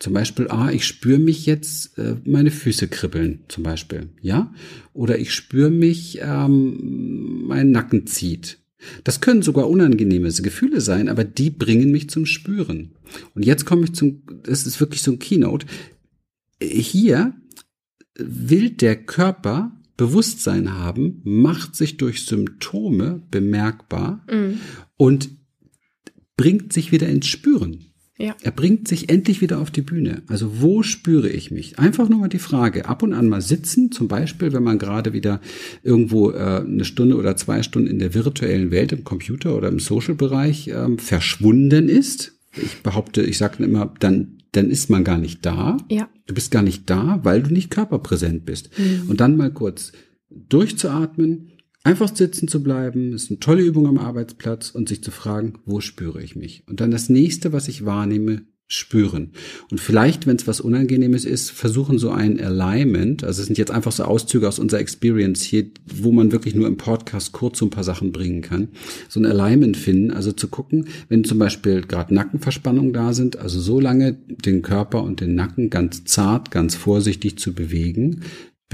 Zum 0.00 0.12
Beispiel, 0.12 0.48
ah, 0.48 0.70
ich 0.70 0.86
spüre 0.86 1.20
mich 1.20 1.46
jetzt, 1.46 1.96
äh, 1.98 2.16
meine 2.24 2.50
Füße 2.50 2.88
kribbeln, 2.88 3.44
zum 3.48 3.62
Beispiel, 3.62 4.08
ja? 4.20 4.52
Oder 4.92 5.18
ich 5.18 5.32
spüre 5.32 5.70
mich, 5.70 6.18
ähm, 6.20 7.44
mein 7.46 7.70
Nacken 7.70 8.06
zieht. 8.06 8.58
Das 9.04 9.20
können 9.20 9.42
sogar 9.42 9.68
unangenehme 9.68 10.30
Gefühle 10.30 10.80
sein, 10.80 11.08
aber 11.08 11.24
die 11.24 11.50
bringen 11.50 11.90
mich 11.90 12.10
zum 12.10 12.26
Spüren. 12.26 12.92
Und 13.34 13.44
jetzt 13.44 13.64
komme 13.64 13.84
ich 13.84 13.94
zum, 13.94 14.22
das 14.42 14.66
ist 14.66 14.80
wirklich 14.80 15.02
so 15.02 15.12
ein 15.12 15.18
Keynote. 15.18 15.66
Hier 16.60 17.34
will 18.16 18.70
der 18.70 18.96
Körper 18.96 19.72
Bewusstsein 19.96 20.72
haben, 20.74 21.20
macht 21.24 21.76
sich 21.76 21.96
durch 21.96 22.26
Symptome 22.26 23.22
bemerkbar 23.30 24.24
mhm. 24.30 24.58
und 24.96 25.30
bringt 26.36 26.72
sich 26.72 26.90
wieder 26.90 27.08
ins 27.08 27.28
Spüren. 27.28 27.93
Ja. 28.16 28.36
Er 28.42 28.52
bringt 28.52 28.86
sich 28.86 29.08
endlich 29.08 29.40
wieder 29.40 29.58
auf 29.58 29.70
die 29.70 29.82
Bühne. 29.82 30.22
Also 30.28 30.60
wo 30.60 30.82
spüre 30.82 31.28
ich 31.28 31.50
mich? 31.50 31.78
Einfach 31.78 32.08
nur 32.08 32.20
mal 32.20 32.28
die 32.28 32.38
Frage, 32.38 32.86
ab 32.86 33.02
und 33.02 33.12
an 33.12 33.28
mal 33.28 33.40
sitzen, 33.40 33.90
zum 33.90 34.06
Beispiel, 34.06 34.52
wenn 34.52 34.62
man 34.62 34.78
gerade 34.78 35.12
wieder 35.12 35.40
irgendwo 35.82 36.30
äh, 36.30 36.62
eine 36.64 36.84
Stunde 36.84 37.16
oder 37.16 37.36
zwei 37.36 37.62
Stunden 37.62 37.88
in 37.88 37.98
der 37.98 38.14
virtuellen 38.14 38.70
Welt 38.70 38.92
im 38.92 39.02
Computer 39.02 39.56
oder 39.56 39.68
im 39.68 39.80
Social-Bereich 39.80 40.68
ähm, 40.68 40.98
verschwunden 40.98 41.88
ist. 41.88 42.38
Ich 42.56 42.82
behaupte, 42.82 43.22
ich 43.22 43.36
sage 43.36 43.64
immer, 43.64 43.92
dann 43.98 44.38
dann 44.52 44.70
ist 44.70 44.88
man 44.88 45.04
gar 45.04 45.18
nicht 45.18 45.44
da. 45.44 45.78
Ja. 45.90 46.08
Du 46.26 46.34
bist 46.34 46.50
gar 46.50 46.62
nicht 46.62 46.88
da, 46.88 47.20
weil 47.22 47.42
du 47.42 47.52
nicht 47.52 47.70
körperpräsent 47.70 48.44
bist. 48.44 48.70
Mhm. 48.78 49.10
Und 49.10 49.20
dann 49.20 49.36
mal 49.36 49.52
kurz 49.52 49.92
durchzuatmen, 50.30 51.48
Einfach 51.86 52.16
sitzen 52.16 52.48
zu 52.48 52.62
bleiben, 52.62 53.12
ist 53.12 53.30
eine 53.30 53.40
tolle 53.40 53.62
Übung 53.62 53.86
am 53.86 53.98
Arbeitsplatz 53.98 54.70
und 54.70 54.88
sich 54.88 55.04
zu 55.04 55.10
fragen, 55.10 55.58
wo 55.66 55.80
spüre 55.80 56.22
ich 56.22 56.34
mich? 56.34 56.64
Und 56.66 56.80
dann 56.80 56.90
das 56.90 57.10
nächste, 57.10 57.52
was 57.52 57.68
ich 57.68 57.84
wahrnehme, 57.84 58.46
spüren. 58.66 59.32
Und 59.70 59.80
vielleicht, 59.80 60.26
wenn 60.26 60.36
es 60.36 60.46
was 60.46 60.62
Unangenehmes 60.62 61.26
ist, 61.26 61.50
versuchen 61.50 61.98
so 61.98 62.10
ein 62.10 62.40
Alignment, 62.40 63.22
also 63.22 63.42
es 63.42 63.46
sind 63.46 63.58
jetzt 63.58 63.70
einfach 63.70 63.92
so 63.92 64.04
Auszüge 64.04 64.48
aus 64.48 64.58
unserer 64.58 64.80
Experience 64.80 65.42
hier, 65.42 65.66
wo 65.84 66.10
man 66.10 66.32
wirklich 66.32 66.54
nur 66.54 66.66
im 66.66 66.78
Podcast 66.78 67.32
kurz 67.32 67.58
so 67.58 67.66
ein 67.66 67.70
paar 67.70 67.84
Sachen 67.84 68.12
bringen 68.12 68.40
kann, 68.40 68.68
so 69.10 69.20
ein 69.20 69.26
Alignment 69.26 69.76
finden, 69.76 70.10
also 70.10 70.32
zu 70.32 70.48
gucken, 70.48 70.88
wenn 71.10 71.24
zum 71.24 71.38
Beispiel 71.38 71.82
gerade 71.82 72.14
Nackenverspannungen 72.14 72.94
da 72.94 73.12
sind, 73.12 73.36
also 73.36 73.60
so 73.60 73.78
lange 73.78 74.14
den 74.14 74.62
Körper 74.62 75.02
und 75.02 75.20
den 75.20 75.34
Nacken 75.34 75.68
ganz 75.68 76.04
zart, 76.04 76.50
ganz 76.50 76.74
vorsichtig 76.74 77.38
zu 77.38 77.52
bewegen, 77.52 78.22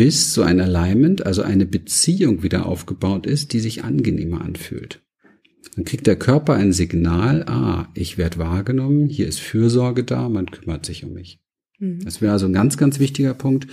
bis 0.00 0.32
so 0.32 0.40
ein 0.40 0.60
Alignment, 0.60 1.26
also 1.26 1.42
eine 1.42 1.66
Beziehung 1.66 2.42
wieder 2.42 2.64
aufgebaut 2.64 3.26
ist, 3.26 3.52
die 3.52 3.60
sich 3.60 3.84
angenehmer 3.84 4.40
anfühlt. 4.40 5.02
Dann 5.76 5.84
kriegt 5.84 6.06
der 6.06 6.16
Körper 6.16 6.54
ein 6.54 6.72
Signal, 6.72 7.44
ah, 7.46 7.86
ich 7.92 8.16
werde 8.16 8.38
wahrgenommen, 8.38 9.10
hier 9.10 9.28
ist 9.28 9.40
Fürsorge 9.40 10.02
da, 10.02 10.30
man 10.30 10.46
kümmert 10.46 10.86
sich 10.86 11.04
um 11.04 11.12
mich. 11.12 11.42
Mhm. 11.80 12.02
Das 12.02 12.22
wäre 12.22 12.32
also 12.32 12.46
ein 12.46 12.54
ganz, 12.54 12.78
ganz 12.78 12.98
wichtiger 12.98 13.34
Punkt. 13.34 13.66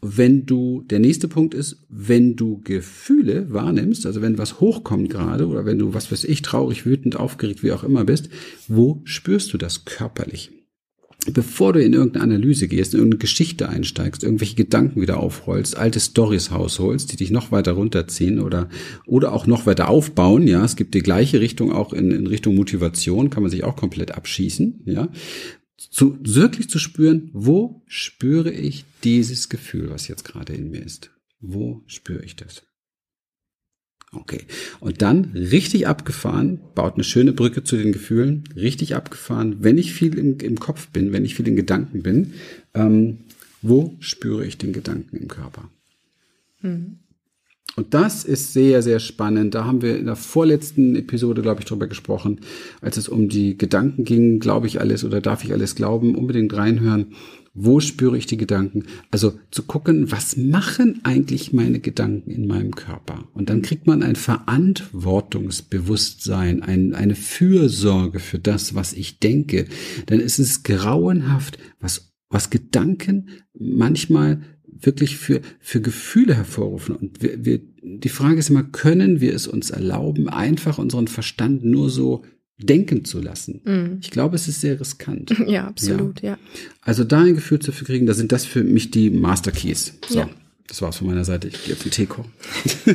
Wenn 0.00 0.46
du, 0.46 0.82
der 0.88 0.98
nächste 0.98 1.28
Punkt 1.28 1.52
ist, 1.52 1.84
wenn 1.90 2.36
du 2.36 2.62
Gefühle 2.62 3.52
wahrnimmst, 3.52 4.06
also 4.06 4.22
wenn 4.22 4.38
was 4.38 4.60
hochkommt 4.60 5.10
gerade 5.10 5.46
oder 5.46 5.66
wenn 5.66 5.78
du, 5.78 5.92
was 5.92 6.10
weiß 6.10 6.24
ich, 6.24 6.40
traurig, 6.40 6.86
wütend, 6.86 7.16
aufgeregt, 7.16 7.62
wie 7.62 7.72
auch 7.72 7.84
immer 7.84 8.06
bist, 8.06 8.30
wo 8.66 9.02
spürst 9.04 9.52
du 9.52 9.58
das 9.58 9.84
körperlich? 9.84 10.55
Bevor 11.32 11.72
du 11.72 11.82
in 11.82 11.92
irgendeine 11.92 12.24
Analyse 12.24 12.68
gehst, 12.68 12.94
in 12.94 13.00
irgendeine 13.00 13.20
Geschichte 13.20 13.68
einsteigst, 13.68 14.22
irgendwelche 14.22 14.56
Gedanken 14.56 15.00
wieder 15.00 15.18
aufrollst, 15.18 15.76
alte 15.76 16.00
Stories 16.00 16.52
rausholst, 16.52 17.12
die 17.12 17.16
dich 17.16 17.30
noch 17.30 17.52
weiter 17.52 17.72
runterziehen 17.72 18.40
oder, 18.40 18.68
oder 19.06 19.32
auch 19.32 19.46
noch 19.46 19.66
weiter 19.66 19.88
aufbauen, 19.88 20.46
ja, 20.46 20.64
es 20.64 20.76
gibt 20.76 20.94
die 20.94 21.00
gleiche 21.00 21.40
Richtung 21.40 21.72
auch 21.72 21.92
in, 21.92 22.10
in 22.10 22.26
Richtung 22.26 22.54
Motivation, 22.54 23.30
kann 23.30 23.42
man 23.42 23.50
sich 23.50 23.64
auch 23.64 23.76
komplett 23.76 24.12
abschießen, 24.12 24.82
ja, 24.86 25.08
zu, 25.76 26.18
wirklich 26.22 26.70
zu 26.70 26.78
spüren, 26.78 27.30
wo 27.32 27.82
spüre 27.86 28.50
ich 28.50 28.84
dieses 29.04 29.48
Gefühl, 29.48 29.90
was 29.90 30.08
jetzt 30.08 30.24
gerade 30.24 30.52
in 30.52 30.70
mir 30.70 30.82
ist? 30.82 31.10
Wo 31.40 31.82
spüre 31.86 32.24
ich 32.24 32.36
das? 32.36 32.62
Okay. 34.12 34.44
Und 34.80 35.02
dann 35.02 35.32
richtig 35.34 35.86
abgefahren, 35.86 36.60
baut 36.74 36.94
eine 36.94 37.04
schöne 37.04 37.32
Brücke 37.32 37.64
zu 37.64 37.76
den 37.76 37.92
Gefühlen, 37.92 38.44
richtig 38.54 38.94
abgefahren, 38.94 39.56
wenn 39.60 39.78
ich 39.78 39.92
viel 39.92 40.16
im, 40.18 40.38
im 40.38 40.58
Kopf 40.58 40.88
bin, 40.88 41.12
wenn 41.12 41.24
ich 41.24 41.34
viel 41.34 41.48
in 41.48 41.56
Gedanken 41.56 42.02
bin, 42.02 42.34
ähm, 42.74 43.18
wo 43.62 43.96
spüre 44.00 44.46
ich 44.46 44.58
den 44.58 44.72
Gedanken 44.72 45.16
im 45.16 45.28
Körper? 45.28 45.70
Mhm. 46.62 47.00
Und 47.76 47.92
das 47.92 48.24
ist 48.24 48.54
sehr, 48.54 48.80
sehr 48.82 49.00
spannend. 49.00 49.54
Da 49.54 49.66
haben 49.66 49.82
wir 49.82 49.98
in 49.98 50.06
der 50.06 50.16
vorletzten 50.16 50.96
Episode, 50.96 51.42
glaube 51.42 51.60
ich, 51.60 51.66
drüber 51.66 51.86
gesprochen, 51.86 52.40
als 52.80 52.96
es 52.96 53.06
um 53.06 53.28
die 53.28 53.58
Gedanken 53.58 54.04
ging, 54.04 54.40
glaube 54.40 54.66
ich 54.66 54.80
alles 54.80 55.04
oder 55.04 55.20
darf 55.20 55.44
ich 55.44 55.52
alles 55.52 55.74
glauben, 55.74 56.14
unbedingt 56.14 56.54
reinhören. 56.54 57.08
Wo 57.52 57.80
spüre 57.80 58.16
ich 58.16 58.24
die 58.26 58.38
Gedanken? 58.38 58.84
Also 59.10 59.34
zu 59.50 59.62
gucken, 59.62 60.10
was 60.10 60.38
machen 60.38 61.00
eigentlich 61.04 61.52
meine 61.52 61.80
Gedanken 61.80 62.30
in 62.30 62.46
meinem 62.46 62.74
Körper? 62.74 63.28
Und 63.34 63.50
dann 63.50 63.60
kriegt 63.60 63.86
man 63.86 64.02
ein 64.02 64.16
Verantwortungsbewusstsein, 64.16 66.62
ein, 66.62 66.94
eine 66.94 67.14
Fürsorge 67.14 68.20
für 68.20 68.38
das, 68.38 68.74
was 68.74 68.94
ich 68.94 69.20
denke. 69.20 69.66
Denn 70.08 70.20
es 70.20 70.38
ist 70.38 70.64
grauenhaft, 70.64 71.58
was, 71.78 72.14
was 72.30 72.48
Gedanken 72.48 73.28
manchmal 73.58 74.40
wirklich 74.80 75.16
für, 75.16 75.40
für 75.60 75.80
Gefühle 75.80 76.34
hervorrufen. 76.34 76.96
Und 76.96 77.22
wir, 77.22 77.44
wir, 77.44 77.60
die 77.82 78.08
Frage 78.08 78.38
ist 78.38 78.50
immer, 78.50 78.64
können 78.64 79.20
wir 79.20 79.34
es 79.34 79.46
uns 79.46 79.70
erlauben, 79.70 80.28
einfach 80.28 80.78
unseren 80.78 81.08
Verstand 81.08 81.64
nur 81.64 81.90
so 81.90 82.22
denken 82.58 83.04
zu 83.04 83.20
lassen. 83.20 83.60
Mm. 83.64 83.98
Ich 84.00 84.10
glaube, 84.10 84.36
es 84.36 84.48
ist 84.48 84.60
sehr 84.60 84.80
riskant. 84.80 85.34
Ja, 85.46 85.66
absolut, 85.66 86.22
ja. 86.22 86.30
ja. 86.30 86.38
Also 86.80 87.04
da 87.04 87.22
ein 87.22 87.34
Gefühl 87.34 87.58
zu 87.58 87.70
kriegen, 87.72 88.06
da 88.06 88.14
sind 88.14 88.32
das 88.32 88.44
für 88.44 88.64
mich 88.64 88.90
die 88.90 89.10
Master 89.10 89.52
Keys. 89.52 89.94
So. 90.08 90.20
Ja. 90.20 90.30
Das 90.68 90.82
war's 90.82 90.96
von 90.96 91.06
meiner 91.06 91.24
Seite. 91.24 91.48
Ich 91.48 91.64
gehe 91.64 91.74
auf 91.74 91.82
den 91.82 91.92
Teko. 91.92 92.24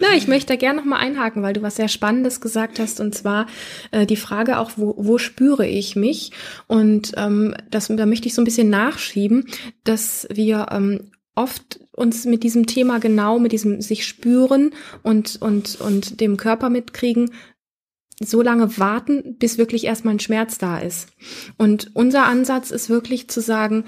Na, 0.00 0.14
ich 0.16 0.28
möchte 0.28 0.54
da 0.54 0.56
gerne 0.56 0.78
noch 0.80 0.86
mal 0.86 0.98
einhaken, 0.98 1.42
weil 1.42 1.52
du 1.52 1.62
was 1.62 1.76
sehr 1.76 1.88
Spannendes 1.88 2.40
gesagt 2.40 2.78
hast 2.78 3.00
und 3.00 3.14
zwar 3.14 3.46
äh, 3.90 4.06
die 4.06 4.16
Frage 4.16 4.58
auch, 4.58 4.72
wo, 4.76 4.94
wo 4.96 5.18
spüre 5.18 5.66
ich 5.66 5.94
mich? 5.94 6.32
Und 6.68 7.12
ähm, 7.16 7.54
das, 7.70 7.88
da 7.88 8.06
möchte 8.06 8.28
ich 8.28 8.34
so 8.34 8.40
ein 8.40 8.46
bisschen 8.46 8.70
nachschieben, 8.70 9.46
dass 9.84 10.26
wir 10.32 10.68
ähm, 10.70 11.10
oft 11.34 11.80
uns 11.92 12.24
mit 12.24 12.42
diesem 12.42 12.66
Thema 12.66 12.98
genau, 12.98 13.38
mit 13.38 13.52
diesem 13.52 13.80
sich 13.82 14.06
spüren 14.06 14.72
und, 15.02 15.40
und, 15.40 15.80
und 15.80 16.20
dem 16.20 16.36
Körper 16.38 16.70
mitkriegen, 16.70 17.30
so 18.18 18.40
lange 18.40 18.78
warten, 18.78 19.36
bis 19.38 19.58
wirklich 19.58 19.84
erstmal 19.84 20.14
ein 20.14 20.20
Schmerz 20.20 20.56
da 20.56 20.78
ist. 20.78 21.08
Und 21.58 21.90
unser 21.94 22.24
Ansatz 22.24 22.70
ist 22.70 22.88
wirklich 22.88 23.28
zu 23.28 23.42
sagen, 23.42 23.84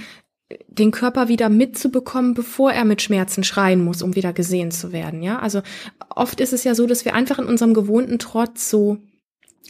den 0.68 0.92
Körper 0.92 1.28
wieder 1.28 1.48
mitzubekommen, 1.48 2.34
bevor 2.34 2.72
er 2.72 2.84
mit 2.84 3.02
Schmerzen 3.02 3.44
schreien 3.44 3.84
muss, 3.84 4.02
um 4.02 4.16
wieder 4.16 4.32
gesehen 4.32 4.70
zu 4.70 4.92
werden. 4.92 5.22
Ja, 5.22 5.40
also 5.40 5.62
oft 6.08 6.40
ist 6.40 6.52
es 6.52 6.64
ja 6.64 6.74
so, 6.74 6.86
dass 6.86 7.04
wir 7.04 7.14
einfach 7.14 7.38
in 7.38 7.46
unserem 7.46 7.74
gewohnten 7.74 8.18
Trotz 8.18 8.70
so 8.70 8.98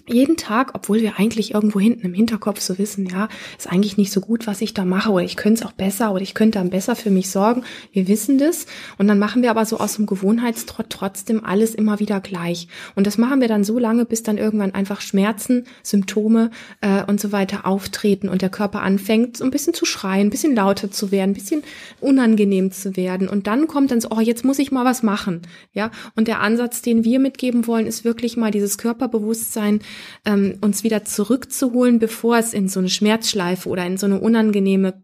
jeden 0.09 0.37
Tag, 0.37 0.73
obwohl 0.75 1.01
wir 1.01 1.19
eigentlich 1.19 1.55
irgendwo 1.55 1.81
hinten 1.81 2.07
im 2.07 2.15
Hinterkopf 2.15 2.61
so 2.61 2.79
wissen, 2.79 3.07
ja, 3.07 3.29
ist 3.57 3.71
eigentlich 3.71 3.97
nicht 3.97 4.13
so 4.13 4.21
gut, 4.21 4.47
was 4.47 4.61
ich 4.61 4.75
da 4.75 4.85
mache, 4.85 5.11
oder 5.11 5.25
ich 5.25 5.37
könnte 5.37 5.63
es 5.63 5.67
auch 5.67 5.73
besser, 5.73 6.13
oder 6.13 6.23
ich 6.23 6.35
könnte 6.35 6.59
dann 6.59 6.71
besser 6.71 6.97
für 6.97 7.11
mich 7.11 7.31
sorgen. 7.31 7.63
Wir 7.93 8.09
wissen 8.09 8.39
das. 8.39 8.67
Und 8.99 9.09
dann 9.09 9.19
machen 9.19 9.43
wir 9.43 9.51
aber 9.51 9.65
so 9.65 9.79
aus 9.79 9.97
dem 9.97 10.07
Gewohnheitstrott 10.07 10.87
trotzdem 10.91 11.45
alles 11.45 11.75
immer 11.75 12.01
wieder 12.01 12.21
gleich. 12.21 12.69
Und 12.95 13.07
das 13.07 13.19
machen 13.19 13.41
wir 13.41 13.49
dann 13.49 13.65
so 13.65 13.79
lange, 13.79 14.05
bis 14.05 14.23
dann 14.23 14.39
irgendwann 14.39 14.75
einfach 14.75 15.01
Schmerzen, 15.01 15.65
Symptome 15.83 16.51
äh, 16.81 17.05
und 17.05 17.21
so 17.21 17.33
weiter 17.33 17.67
auftreten 17.67 18.29
und 18.29 18.43
der 18.43 18.51
Körper 18.51 18.83
anfängt, 18.83 19.37
so 19.37 19.45
ein 19.45 19.51
bisschen 19.51 19.75
zu 19.75 19.85
schreien, 19.85 20.29
ein 20.29 20.31
bisschen 20.31 20.55
lauter 20.55 20.91
zu 20.91 21.11
werden, 21.11 21.31
ein 21.31 21.35
bisschen 21.35 21.63
unangenehm 22.01 22.71
zu 22.73 22.97
werden. 22.97 23.29
Und 23.29 23.47
dann 23.47 23.67
kommt 23.67 23.91
dann 23.91 24.01
so, 24.01 24.09
oh, 24.11 24.21
jetzt 24.21 24.45
muss 24.45 24.59
ich 24.59 24.73
mal 24.73 24.85
was 24.85 25.03
machen. 25.03 25.43
Ja. 25.73 25.91
Und 26.17 26.29
der 26.29 26.41
Ansatz, 26.41 26.83
den 26.83 27.05
wir 27.05 27.19
mitgeben 27.19 27.67
wollen, 27.67 27.87
ist 27.87 28.05
wirklich 28.05 28.37
mal 28.37 28.51
dieses 28.51 28.79
Körperbewusstsein, 28.79 29.81
ähm, 30.25 30.59
uns 30.61 30.85
wieder 30.85 31.05
zurückzuholen, 31.05 31.99
bevor 31.99 32.39
es 32.39 32.53
in 32.53 32.69
so 32.69 32.81
eine 32.81 32.89
Schmerzschleife 32.89 33.69
oder 33.69 33.87
in 33.87 33.97
so 33.97 34.07
eine 34.07 34.21
unangenehme 34.21 35.03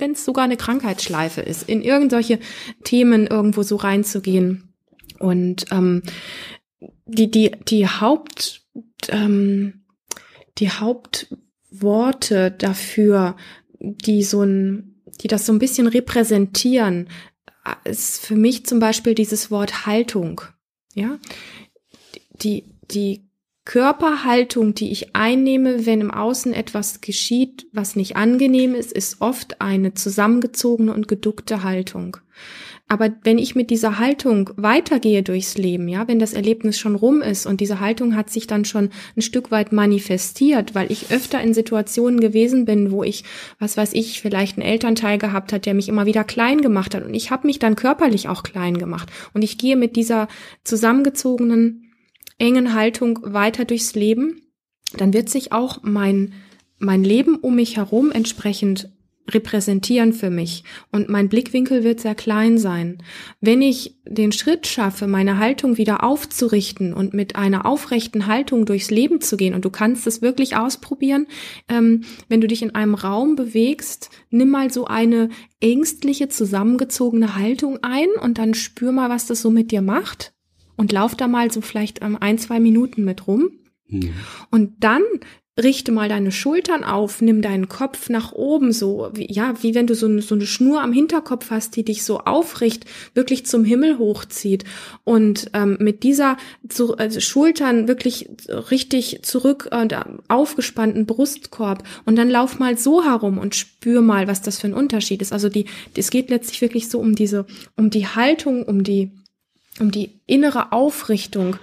wenn 0.00 0.12
es 0.12 0.24
sogar 0.24 0.44
eine 0.44 0.56
Krankheitsschleife 0.56 1.42
ist, 1.42 1.68
in 1.68 1.82
irgendwelche 1.82 2.40
Themen 2.84 3.26
irgendwo 3.26 3.62
so 3.62 3.76
reinzugehen. 3.76 4.74
Und 5.18 5.66
ähm, 5.70 6.02
die, 7.04 7.30
die, 7.30 7.52
die 7.68 7.86
Haupt, 7.86 8.62
ähm, 9.08 9.84
die 10.58 10.70
Hauptworte 10.70 12.50
dafür, 12.50 13.36
die 13.78 14.22
so 14.22 14.42
ein, 14.42 15.02
die 15.20 15.28
das 15.28 15.46
so 15.46 15.52
ein 15.52 15.58
bisschen 15.58 15.86
repräsentieren, 15.86 17.08
ist 17.84 18.24
für 18.24 18.36
mich 18.36 18.64
zum 18.64 18.80
Beispiel 18.80 19.14
dieses 19.14 19.50
Wort 19.50 19.86
Haltung. 19.86 20.40
Ja, 20.94 21.18
die, 22.42 22.64
die 22.90 23.29
Körperhaltung, 23.64 24.74
die 24.74 24.90
ich 24.90 25.14
einnehme, 25.14 25.86
wenn 25.86 26.00
im 26.00 26.10
Außen 26.10 26.52
etwas 26.54 27.00
geschieht, 27.00 27.66
was 27.72 27.94
nicht 27.94 28.16
angenehm 28.16 28.74
ist, 28.74 28.92
ist 28.92 29.20
oft 29.20 29.60
eine 29.60 29.94
zusammengezogene 29.94 30.92
und 30.92 31.08
geduckte 31.08 31.62
Haltung. 31.62 32.16
Aber 32.88 33.12
wenn 33.22 33.38
ich 33.38 33.54
mit 33.54 33.70
dieser 33.70 34.00
Haltung 34.00 34.50
weitergehe 34.56 35.22
durchs 35.22 35.56
Leben, 35.56 35.86
ja, 35.86 36.08
wenn 36.08 36.18
das 36.18 36.32
Erlebnis 36.32 36.76
schon 36.76 36.96
rum 36.96 37.22
ist 37.22 37.46
und 37.46 37.60
diese 37.60 37.78
Haltung 37.78 38.16
hat 38.16 38.30
sich 38.30 38.48
dann 38.48 38.64
schon 38.64 38.90
ein 39.16 39.22
Stück 39.22 39.52
weit 39.52 39.70
manifestiert, 39.70 40.74
weil 40.74 40.90
ich 40.90 41.12
öfter 41.12 41.40
in 41.40 41.54
Situationen 41.54 42.18
gewesen 42.18 42.64
bin, 42.64 42.90
wo 42.90 43.04
ich, 43.04 43.22
was 43.60 43.76
weiß 43.76 43.92
ich, 43.92 44.20
vielleicht 44.20 44.58
einen 44.58 44.66
Elternteil 44.66 45.18
gehabt 45.18 45.52
hat, 45.52 45.66
der 45.66 45.74
mich 45.74 45.88
immer 45.88 46.04
wieder 46.04 46.24
klein 46.24 46.62
gemacht 46.62 46.96
hat 46.96 47.04
und 47.04 47.14
ich 47.14 47.30
habe 47.30 47.46
mich 47.46 47.60
dann 47.60 47.76
körperlich 47.76 48.28
auch 48.28 48.42
klein 48.42 48.76
gemacht 48.76 49.08
und 49.34 49.42
ich 49.42 49.56
gehe 49.56 49.76
mit 49.76 49.94
dieser 49.94 50.26
zusammengezogenen 50.64 51.89
engen 52.40 52.74
Haltung 52.74 53.20
weiter 53.22 53.64
durchs 53.64 53.94
Leben, 53.94 54.42
dann 54.96 55.12
wird 55.12 55.28
sich 55.28 55.52
auch 55.52 55.82
mein, 55.82 56.34
mein 56.78 57.04
Leben 57.04 57.36
um 57.36 57.56
mich 57.56 57.76
herum 57.76 58.10
entsprechend 58.10 58.90
repräsentieren 59.28 60.12
für 60.12 60.30
mich 60.30 60.64
und 60.90 61.08
mein 61.08 61.28
Blickwinkel 61.28 61.84
wird 61.84 62.00
sehr 62.00 62.16
klein 62.16 62.58
sein. 62.58 62.98
Wenn 63.40 63.62
ich 63.62 63.96
den 64.04 64.32
Schritt 64.32 64.66
schaffe, 64.66 65.06
meine 65.06 65.38
Haltung 65.38 65.76
wieder 65.76 66.02
aufzurichten 66.02 66.92
und 66.92 67.14
mit 67.14 67.36
einer 67.36 67.64
aufrechten 67.64 68.26
Haltung 68.26 68.66
durchs 68.66 68.90
Leben 68.90 69.20
zu 69.20 69.36
gehen 69.36 69.54
und 69.54 69.64
du 69.64 69.70
kannst 69.70 70.08
es 70.08 70.20
wirklich 70.20 70.56
ausprobieren, 70.56 71.26
ähm, 71.68 72.02
wenn 72.28 72.40
du 72.40 72.48
dich 72.48 72.62
in 72.62 72.74
einem 72.74 72.94
Raum 72.94 73.36
bewegst, 73.36 74.10
nimm 74.30 74.50
mal 74.50 74.72
so 74.72 74.86
eine 74.86 75.28
ängstliche, 75.60 76.28
zusammengezogene 76.28 77.36
Haltung 77.36 77.78
ein 77.82 78.08
und 78.20 78.38
dann 78.38 78.54
spür 78.54 78.90
mal, 78.90 79.10
was 79.10 79.26
das 79.26 79.42
so 79.42 79.50
mit 79.50 79.70
dir 79.70 79.82
macht 79.82 80.32
und 80.80 80.92
lauf 80.92 81.14
da 81.14 81.28
mal 81.28 81.52
so 81.52 81.60
vielleicht 81.60 82.02
ähm, 82.02 82.16
ein, 82.18 82.38
zwei 82.38 82.58
Minuten 82.58 83.04
mit 83.04 83.26
rum. 83.26 83.50
Mhm. 83.86 84.14
Und 84.50 84.82
dann 84.82 85.02
richte 85.62 85.92
mal 85.92 86.08
deine 86.08 86.32
Schultern 86.32 86.84
auf, 86.84 87.20
nimm 87.20 87.42
deinen 87.42 87.68
Kopf 87.68 88.08
nach 88.08 88.32
oben, 88.32 88.72
so 88.72 89.10
wie, 89.12 89.30
ja, 89.30 89.62
wie 89.62 89.74
wenn 89.74 89.86
du 89.86 89.94
so 89.94 90.06
eine, 90.06 90.22
so 90.22 90.34
eine 90.34 90.46
Schnur 90.46 90.80
am 90.80 90.94
Hinterkopf 90.94 91.50
hast, 91.50 91.76
die 91.76 91.84
dich 91.84 92.02
so 92.02 92.20
aufricht, 92.20 92.86
wirklich 93.12 93.44
zum 93.44 93.62
Himmel 93.62 93.98
hochzieht 93.98 94.64
und 95.04 95.50
ähm, 95.52 95.76
mit 95.80 96.02
dieser 96.02 96.38
zu, 96.66 96.96
also 96.96 97.20
Schultern 97.20 97.86
wirklich 97.86 98.30
richtig 98.48 99.20
zurück 99.20 99.68
und 99.78 99.92
äh, 99.92 100.00
aufgespannten 100.28 101.04
Brustkorb 101.04 101.82
und 102.06 102.16
dann 102.16 102.30
lauf 102.30 102.58
mal 102.58 102.78
so 102.78 103.04
herum 103.04 103.36
und 103.36 103.54
spür 103.54 104.00
mal, 104.00 104.28
was 104.28 104.40
das 104.40 104.58
für 104.58 104.68
ein 104.68 104.74
Unterschied 104.74 105.20
ist. 105.20 105.34
Also 105.34 105.50
die, 105.50 105.66
es 105.94 106.08
geht 106.08 106.30
letztlich 106.30 106.62
wirklich 106.62 106.88
so 106.88 107.00
um 107.00 107.14
diese, 107.14 107.44
um 107.76 107.90
die 107.90 108.06
Haltung, 108.06 108.62
um 108.62 108.82
die 108.82 109.10
um 109.80 109.90
die 109.90 110.20
innere 110.26 110.72
Aufrichtung, 110.72 111.56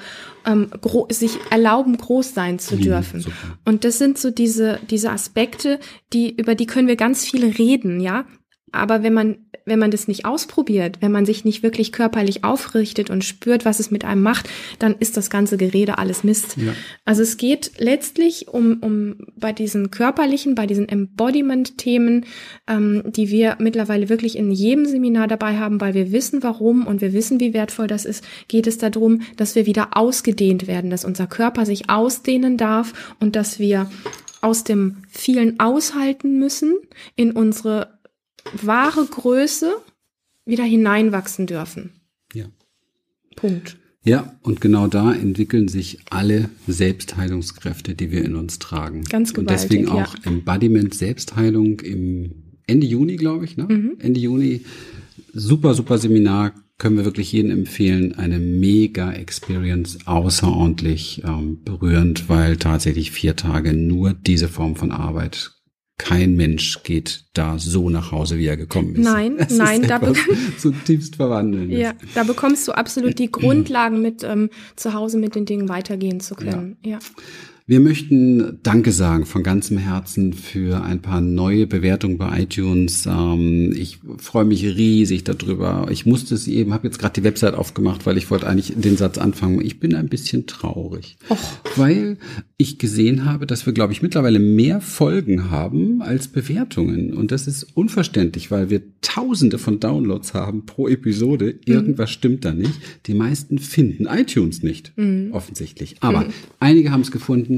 ähm, 0.46 0.70
sich 1.10 1.38
erlauben, 1.50 1.98
groß 1.98 2.34
sein 2.34 2.60
zu 2.60 2.78
dürfen. 2.78 3.22
Ja, 3.22 3.32
und 3.66 3.84
das 3.84 3.98
sind 3.98 4.18
so 4.18 4.32
diese, 4.32 4.80
diese 4.90 5.12
Aspekte, 5.12 5.80
die, 6.14 6.36
über 6.36 6.56
die 6.56 6.66
können 6.66 6.88
wir 6.88 6.96
ganz 6.96 7.26
viel 7.26 7.46
reden, 7.46 8.00
ja. 8.00 8.26
Aber 8.78 9.04
wenn 9.04 9.14
man, 9.14 9.38
wenn 9.66 9.80
man 9.80 9.92
das 9.92 10.08
nicht 10.08 10.26
ausprobiert, 10.26 10.98
wenn 11.02 11.12
man 11.12 11.26
sich 11.26 11.46
nicht 11.46 11.64
wirklich 11.64 11.92
körperlich 11.92 12.44
aufrichtet 12.44 13.10
und 13.10 13.24
spürt, 13.24 13.66
was 13.66 13.80
es 13.80 13.92
mit 13.92 14.06
einem 14.06 14.22
macht, 14.22 14.50
dann 14.80 14.96
ist 15.00 15.18
das 15.18 15.30
ganze 15.30 15.58
Gerede 15.58 15.98
alles 15.98 16.24
Mist. 16.24 16.58
Ja. 16.58 16.74
Also 17.06 17.22
es 17.22 17.38
geht 17.38 17.72
letztlich 17.78 18.48
um, 18.48 18.78
um 18.82 19.16
bei 19.36 19.52
diesen 19.52 19.92
körperlichen, 19.92 20.56
bei 20.56 20.68
diesen 20.68 20.88
Embodiment-Themen, 20.88 22.26
ähm, 22.68 23.04
die 23.08 23.30
wir 23.30 23.58
mittlerweile 23.60 24.10
wirklich 24.10 24.38
in 24.38 24.52
jedem 24.52 24.86
Seminar 24.86 25.28
dabei 25.28 25.58
haben, 25.58 25.82
weil 25.82 25.94
wir 25.94 26.12
wissen, 26.12 26.44
warum 26.44 26.88
und 26.88 27.02
wir 27.02 27.14
wissen, 27.14 27.40
wie 27.40 27.54
wertvoll 27.54 27.88
das 27.88 28.06
ist, 28.06 28.24
geht 28.48 28.68
es 28.68 28.78
darum, 28.78 29.22
dass 29.36 29.56
wir 29.56 29.66
wieder 29.66 29.98
ausgedehnt 29.98 30.68
werden, 30.68 30.90
dass 30.90 31.06
unser 31.06 31.28
Körper 31.28 31.66
sich 31.66 31.90
ausdehnen 31.90 32.58
darf 32.58 33.16
und 33.20 33.36
dass 33.36 33.60
wir 33.60 33.90
aus 34.42 34.64
dem 34.64 34.98
vielen 35.10 35.60
aushalten 35.60 36.40
müssen 36.40 36.76
in 37.16 37.32
unsere 37.32 37.97
wahre 38.62 39.06
Größe 39.06 39.76
wieder 40.46 40.64
hineinwachsen 40.64 41.48
dürfen. 41.48 41.92
Ja. 42.34 42.46
Punkt. 43.36 43.78
Ja, 44.04 44.40
und 44.42 44.62
genau 44.62 44.88
da 44.88 45.14
entwickeln 45.14 45.68
sich 45.68 46.00
alle 46.10 46.50
Selbstheilungskräfte, 46.66 47.94
die 47.94 48.10
wir 48.10 48.24
in 48.24 48.38
uns 48.38 48.58
tragen. 48.58 49.04
Ganz 49.04 49.34
gewaltig, 49.34 49.40
Und 49.40 49.50
deswegen 49.50 49.90
auch 49.90 50.16
ja. 50.16 50.22
Embodiment 50.24 50.94
Selbstheilung 50.94 51.82
im 51.82 52.32
Ende 52.68 52.88
Juni, 52.88 53.18
glaube 53.18 53.44
ich, 53.44 53.58
ne? 53.58 53.66
Mhm. 53.68 53.98
Ende 54.00 54.20
Juni. 54.22 54.62
Super, 55.34 55.74
super 55.74 55.98
Seminar. 55.98 56.54
Können 56.78 56.96
wir 56.96 57.06
wirklich 57.06 57.34
jedem 57.34 57.52
empfehlen. 57.52 58.16
Eine 58.16 58.40
mega 58.40 59.12
Experience, 59.12 59.98
außerordentlich 60.06 61.24
ähm, 61.26 61.64
berührend, 61.66 62.30
weil 62.30 62.56
tatsächlich 62.56 63.12
vier 63.12 63.36
Tage 63.36 63.74
nur 63.74 64.14
diese 64.14 64.48
Form 64.48 64.78
von 64.78 64.92
Arbeit 64.92 65.57
kein 65.98 66.36
Mensch 66.36 66.84
geht 66.84 67.26
da 67.34 67.58
so 67.58 67.90
nach 67.90 68.12
Hause, 68.12 68.38
wie 68.38 68.46
er 68.46 68.58
gekommen 68.58 68.96
ist. 68.96 69.04
Nein, 69.04 69.38
das 69.38 69.52
nein, 69.52 69.82
ist 69.82 69.90
da 69.90 70.00
zutiefst 70.58 71.16
verwandeln. 71.16 71.72
Ja, 71.72 71.94
da 72.14 72.24
bekommst 72.24 72.68
du 72.68 72.72
absolut 72.72 73.18
die 73.18 73.32
Grundlagen 73.32 74.02
mit 74.02 74.24
ähm, 74.24 74.50
zu 74.76 74.94
Hause 74.94 75.18
mit 75.18 75.36
den 75.36 75.46
Dingen 75.46 75.70
weitergehen 75.70 76.20
zu 76.20 76.36
können. 76.36 76.78
Ja. 76.84 76.92
ja. 76.92 77.00
Wir 77.70 77.82
möchten 77.82 78.60
Danke 78.64 78.94
sagen 78.94 79.26
von 79.26 79.44
ganzem 79.44 79.78
Herzen 79.78 80.32
für 80.32 80.82
ein 80.86 81.02
paar 81.02 81.20
neue 81.20 81.68
Bewertungen 81.68 82.18
bei 82.18 82.44
iTunes. 82.44 83.06
Ähm, 83.06 83.74
ich 83.76 84.00
freue 84.20 84.46
mich 84.46 84.64
riesig 84.64 85.26
darüber. 85.26 85.88
Ich 85.92 86.06
musste 86.06 86.34
es 86.36 86.48
eben, 86.48 86.74
habe 86.74 86.88
jetzt 86.88 86.98
gerade 86.98 87.16
die 87.20 87.26
Website 87.26 87.56
aufgemacht, 87.56 88.06
weil 88.06 88.18
ich 88.18 88.32
wollte 88.32 88.48
eigentlich 88.48 88.72
den 88.78 88.96
Satz 88.96 89.18
anfangen. 89.18 89.60
Ich 89.60 89.82
bin 89.82 89.96
ein 89.96 90.08
bisschen 90.08 90.48
traurig, 90.48 91.18
Och. 91.30 91.38
weil 91.76 92.16
ich 92.56 92.80
gesehen 92.80 93.26
habe, 93.26 93.46
dass 93.46 93.66
wir, 93.66 93.74
glaube 93.74 93.92
ich, 93.92 94.02
mittlerweile 94.02 94.40
mehr 94.40 94.80
Folgen 94.80 95.52
haben 95.52 96.02
als 96.02 96.30
Bewertungen. 96.30 97.14
Und 97.14 97.34
das 97.34 97.48
ist 97.48 97.64
unverständlich, 97.76 98.50
weil 98.50 98.70
wir 98.70 98.82
Tausende 99.02 99.58
von 99.58 99.80
Downloads 99.80 100.34
haben 100.34 100.66
pro 100.66 100.88
Episode. 100.88 101.46
Mhm. 101.68 101.74
Irgendwas 101.74 102.12
stimmt 102.12 102.46
da 102.46 102.54
nicht. 102.54 102.74
Die 103.08 103.14
meisten 103.14 103.60
finden 103.60 104.06
iTunes 104.06 104.64
nicht, 104.64 104.94
mhm. 104.96 105.32
offensichtlich. 105.34 105.98
Aber 106.00 106.22
mhm. 106.22 106.34
einige 106.60 106.92
haben 106.92 107.02
es 107.02 107.12
gefunden 107.12 107.57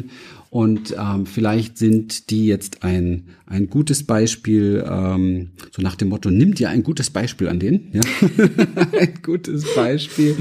und 0.51 0.95
ähm, 0.97 1.27
vielleicht 1.27 1.77
sind 1.77 2.31
die 2.31 2.47
jetzt 2.47 2.83
ein, 2.83 3.25
ein 3.45 3.69
gutes 3.69 4.03
Beispiel, 4.03 4.83
ähm, 4.89 5.49
so 5.69 5.83
nach 5.83 5.95
dem 5.95 6.09
Motto, 6.09 6.31
nimm 6.31 6.55
dir 6.55 6.69
ein 6.69 6.81
gutes 6.81 7.11
Beispiel 7.11 7.49
an 7.49 7.59
denen. 7.59 7.89
Ja? 7.93 8.01
ein 8.99 9.13
gutes 9.21 9.63
Beispiel 9.75 10.35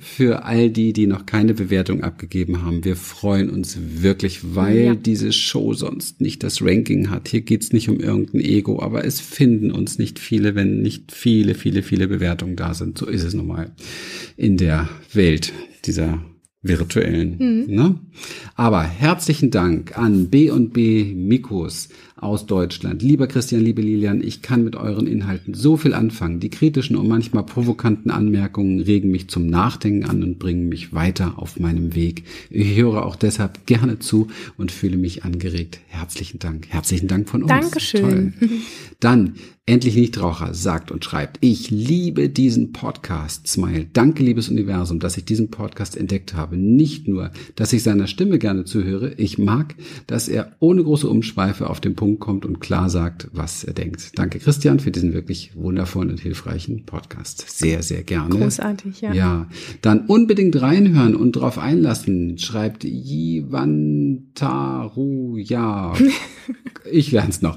für 0.00 0.44
all 0.46 0.70
die, 0.70 0.94
die 0.94 1.06
noch 1.06 1.26
keine 1.26 1.52
Bewertung 1.52 2.02
abgegeben 2.02 2.62
haben. 2.62 2.86
Wir 2.86 2.96
freuen 2.96 3.50
uns 3.50 3.76
wirklich, 3.78 4.54
weil 4.54 4.78
ja. 4.78 4.94
diese 4.94 5.30
Show 5.30 5.74
sonst 5.74 6.22
nicht 6.22 6.42
das 6.42 6.62
Ranking 6.62 7.10
hat. 7.10 7.28
Hier 7.28 7.42
geht's 7.42 7.74
nicht 7.74 7.90
um 7.90 8.00
irgendein 8.00 8.40
Ego, 8.40 8.80
aber 8.80 9.04
es 9.04 9.20
finden 9.20 9.72
uns 9.72 9.98
nicht 9.98 10.18
viele, 10.18 10.54
wenn 10.54 10.80
nicht 10.80 11.12
viele, 11.12 11.54
viele, 11.54 11.82
viele 11.82 12.08
Bewertungen 12.08 12.56
da 12.56 12.72
sind. 12.72 12.96
So 12.96 13.04
ist 13.04 13.24
es 13.24 13.34
nun 13.34 13.48
mal 13.48 13.72
in 14.38 14.56
der 14.56 14.88
Welt 15.12 15.52
dieser 15.84 16.24
virtuellen. 16.62 17.36
Mhm. 17.38 17.74
Ne? 17.74 17.94
Aber 18.54 18.82
herzlichen 18.82 19.50
Dank 19.50 19.96
an 19.96 20.28
B&B 20.28 21.14
Mikos 21.14 21.88
aus 22.20 22.46
Deutschland. 22.46 23.02
Lieber 23.02 23.26
Christian, 23.26 23.62
liebe 23.62 23.82
Lilian, 23.82 24.22
ich 24.22 24.42
kann 24.42 24.64
mit 24.64 24.76
euren 24.76 25.06
Inhalten 25.06 25.54
so 25.54 25.76
viel 25.76 25.94
anfangen. 25.94 26.40
Die 26.40 26.50
kritischen 26.50 26.96
und 26.96 27.08
manchmal 27.08 27.44
provokanten 27.44 28.10
Anmerkungen 28.10 28.80
regen 28.80 29.10
mich 29.10 29.28
zum 29.28 29.46
Nachdenken 29.46 30.04
an 30.04 30.22
und 30.22 30.38
bringen 30.38 30.68
mich 30.68 30.92
weiter 30.92 31.34
auf 31.38 31.58
meinem 31.58 31.94
Weg. 31.94 32.24
Ich 32.50 32.76
höre 32.76 33.04
auch 33.06 33.16
deshalb 33.16 33.66
gerne 33.66 33.98
zu 33.98 34.28
und 34.56 34.70
fühle 34.70 34.96
mich 34.96 35.24
angeregt. 35.24 35.80
Herzlichen 35.88 36.38
Dank. 36.38 36.68
Herzlichen 36.68 37.08
Dank 37.08 37.28
von 37.28 37.42
uns. 37.42 37.50
Dankeschön. 37.50 38.34
Toll. 38.38 38.48
Dann 39.00 39.34
Endlich 39.70 39.94
Nichtraucher 39.94 40.52
sagt 40.52 40.90
und 40.90 41.04
schreibt, 41.04 41.38
ich 41.42 41.70
liebe 41.70 42.28
diesen 42.28 42.72
Podcast, 42.72 43.46
Smile. 43.46 43.86
Danke, 43.92 44.24
liebes 44.24 44.48
Universum, 44.48 44.98
dass 44.98 45.16
ich 45.16 45.24
diesen 45.24 45.52
Podcast 45.52 45.96
entdeckt 45.96 46.34
habe. 46.34 46.56
Nicht 46.56 47.06
nur, 47.06 47.30
dass 47.54 47.72
ich 47.72 47.84
seiner 47.84 48.08
Stimme 48.08 48.40
gerne 48.40 48.64
zuhöre, 48.64 49.14
ich 49.14 49.38
mag, 49.38 49.76
dass 50.08 50.26
er 50.26 50.56
ohne 50.58 50.82
große 50.82 51.08
Umschweife 51.08 51.70
auf 51.70 51.80
den 51.80 51.94
Punkt 51.94 52.09
kommt 52.18 52.44
und 52.44 52.60
klar 52.60 52.90
sagt, 52.90 53.28
was 53.32 53.64
er 53.64 53.72
denkt. 53.74 54.18
Danke, 54.18 54.38
Christian, 54.38 54.80
für 54.80 54.90
diesen 54.90 55.12
wirklich 55.14 55.54
wundervollen 55.54 56.10
und 56.10 56.20
hilfreichen 56.20 56.84
Podcast. 56.84 57.48
Sehr, 57.48 57.82
sehr 57.82 58.02
gerne. 58.02 58.36
Großartig, 58.36 59.00
ja. 59.00 59.12
Ja, 59.12 59.48
dann 59.82 60.06
unbedingt 60.06 60.60
reinhören 60.60 61.14
und 61.14 61.32
drauf 61.32 61.58
einlassen, 61.58 62.38
schreibt 62.38 62.84
Jivantaru, 62.84 64.16
ja. 65.36 65.94
ich 66.90 67.12
lerne 67.12 67.30
es 67.30 67.42
noch. 67.42 67.56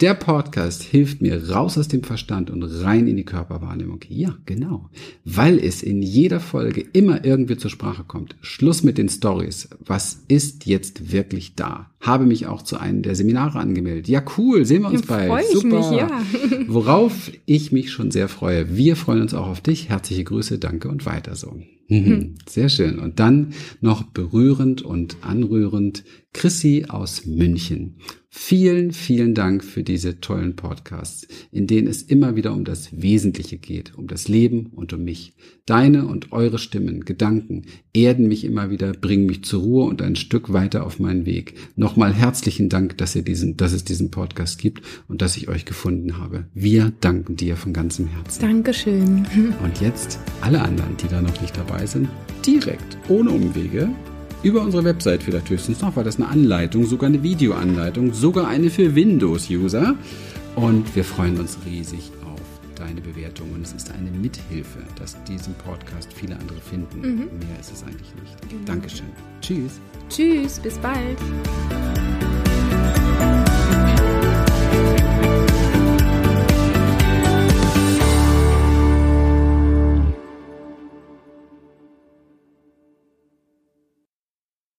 Der 0.00 0.14
Podcast 0.14 0.82
hilft 0.82 1.20
mir 1.22 1.50
raus 1.50 1.76
aus 1.78 1.88
dem 1.88 2.02
Verstand 2.02 2.50
und 2.50 2.62
rein 2.62 3.06
in 3.06 3.16
die 3.16 3.24
Körperwahrnehmung. 3.24 4.00
Ja, 4.08 4.36
genau. 4.46 4.90
Weil 5.24 5.58
es 5.58 5.82
in 5.82 6.02
jeder 6.02 6.40
Folge 6.40 6.84
immer 6.92 7.24
irgendwie 7.24 7.56
zur 7.56 7.70
Sprache 7.70 8.04
kommt. 8.04 8.36
Schluss 8.40 8.82
mit 8.82 8.98
den 8.98 9.08
Stories. 9.08 9.68
Was 9.80 10.22
ist 10.28 10.66
jetzt 10.66 11.12
wirklich 11.12 11.54
da? 11.54 11.90
Habe 12.00 12.24
mich 12.24 12.46
auch 12.46 12.62
zu 12.62 12.78
einem 12.78 13.02
der 13.02 13.14
Seminare 13.14 13.58
angemeldet. 13.58 14.08
Ja, 14.08 14.22
cool. 14.38 14.64
Sehen 14.64 14.82
wir 14.82 14.88
uns 14.88 15.06
ja, 15.06 15.16
bald. 15.28 15.46
Super. 15.48 15.90
Mich, 15.90 15.98
ja. 15.98 16.22
Worauf 16.66 17.30
ich 17.44 17.72
mich 17.72 17.90
schon 17.90 18.10
sehr 18.10 18.28
freue. 18.28 18.74
Wir 18.74 18.96
freuen 18.96 19.20
uns 19.20 19.34
auch 19.34 19.46
auf 19.46 19.60
dich. 19.60 19.90
Herzliche 19.90 20.24
Grüße, 20.24 20.58
danke 20.58 20.88
und 20.88 21.04
weiter 21.04 21.36
so. 21.36 21.60
Mhm. 21.90 22.36
Sehr 22.48 22.68
schön. 22.68 22.98
Und 22.98 23.18
dann 23.20 23.52
noch 23.80 24.04
berührend 24.04 24.80
und 24.80 25.18
anrührend 25.22 26.04
Chrissy 26.32 26.86
aus 26.88 27.26
München. 27.26 27.96
Vielen, 28.32 28.92
vielen 28.92 29.34
Dank 29.34 29.64
für 29.64 29.82
diese 29.82 30.20
tollen 30.20 30.54
Podcasts, 30.54 31.26
in 31.50 31.66
denen 31.66 31.88
es 31.88 32.02
immer 32.02 32.36
wieder 32.36 32.52
um 32.52 32.64
das 32.64 33.02
Wesentliche 33.02 33.58
geht, 33.58 33.96
um 33.96 34.06
das 34.06 34.28
Leben 34.28 34.66
und 34.66 34.92
um 34.92 35.02
mich. 35.02 35.34
Deine 35.66 36.06
und 36.06 36.30
eure 36.30 36.60
Stimmen, 36.60 37.04
Gedanken 37.04 37.62
erden 37.92 38.28
mich 38.28 38.44
immer 38.44 38.70
wieder, 38.70 38.92
bringen 38.92 39.26
mich 39.26 39.42
zur 39.42 39.62
Ruhe 39.62 39.84
und 39.86 40.00
ein 40.00 40.14
Stück 40.14 40.52
weiter 40.52 40.86
auf 40.86 41.00
meinen 41.00 41.26
Weg. 41.26 41.54
Nochmal 41.74 42.14
herzlichen 42.14 42.68
Dank, 42.68 42.96
dass 42.98 43.16
ihr 43.16 43.22
diesen, 43.22 43.56
dass 43.56 43.72
es 43.72 43.82
diesen 43.82 44.12
Podcast 44.12 44.60
gibt 44.60 44.82
und 45.08 45.22
dass 45.22 45.36
ich 45.36 45.48
euch 45.48 45.64
gefunden 45.64 46.16
habe. 46.18 46.46
Wir 46.54 46.92
danken 47.00 47.34
dir 47.34 47.56
von 47.56 47.72
ganzem 47.72 48.06
Herzen. 48.06 48.42
Dankeschön. 48.42 49.26
Und 49.60 49.80
jetzt 49.80 50.20
alle 50.40 50.62
anderen, 50.62 50.96
die 50.98 51.08
da 51.08 51.20
noch 51.20 51.40
nicht 51.40 51.56
dabei 51.56 51.84
sind, 51.84 52.08
direkt, 52.46 52.96
ohne 53.08 53.30
Umwege, 53.30 53.88
über 54.42 54.62
unsere 54.62 54.84
Website 54.84 55.22
vielleicht 55.22 55.50
höchstens 55.50 55.80
noch, 55.80 55.96
weil 55.96 56.04
das 56.04 56.16
eine 56.16 56.28
Anleitung, 56.28 56.86
sogar 56.86 57.08
eine 57.08 57.22
Videoanleitung, 57.22 58.12
sogar 58.14 58.48
eine 58.48 58.70
für 58.70 58.94
Windows-User. 58.94 59.94
Und 60.56 60.94
wir 60.96 61.04
freuen 61.04 61.38
uns 61.38 61.58
riesig 61.66 62.10
auf 62.24 62.40
deine 62.74 63.00
Bewertung. 63.00 63.52
Und 63.52 63.62
es 63.62 63.72
ist 63.72 63.90
eine 63.92 64.10
Mithilfe, 64.10 64.80
dass 64.98 65.22
diesen 65.24 65.54
Podcast 65.54 66.12
viele 66.12 66.36
andere 66.38 66.60
finden. 66.60 67.00
Mhm. 67.00 67.16
Mehr 67.38 67.60
ist 67.60 67.72
es 67.72 67.82
eigentlich 67.82 68.14
nicht. 68.22 68.48
Genau. 68.48 68.62
Dankeschön. 68.66 69.06
Tschüss. 69.40 69.80
Tschüss, 70.08 70.58
bis 70.58 70.78
bald. 70.78 71.18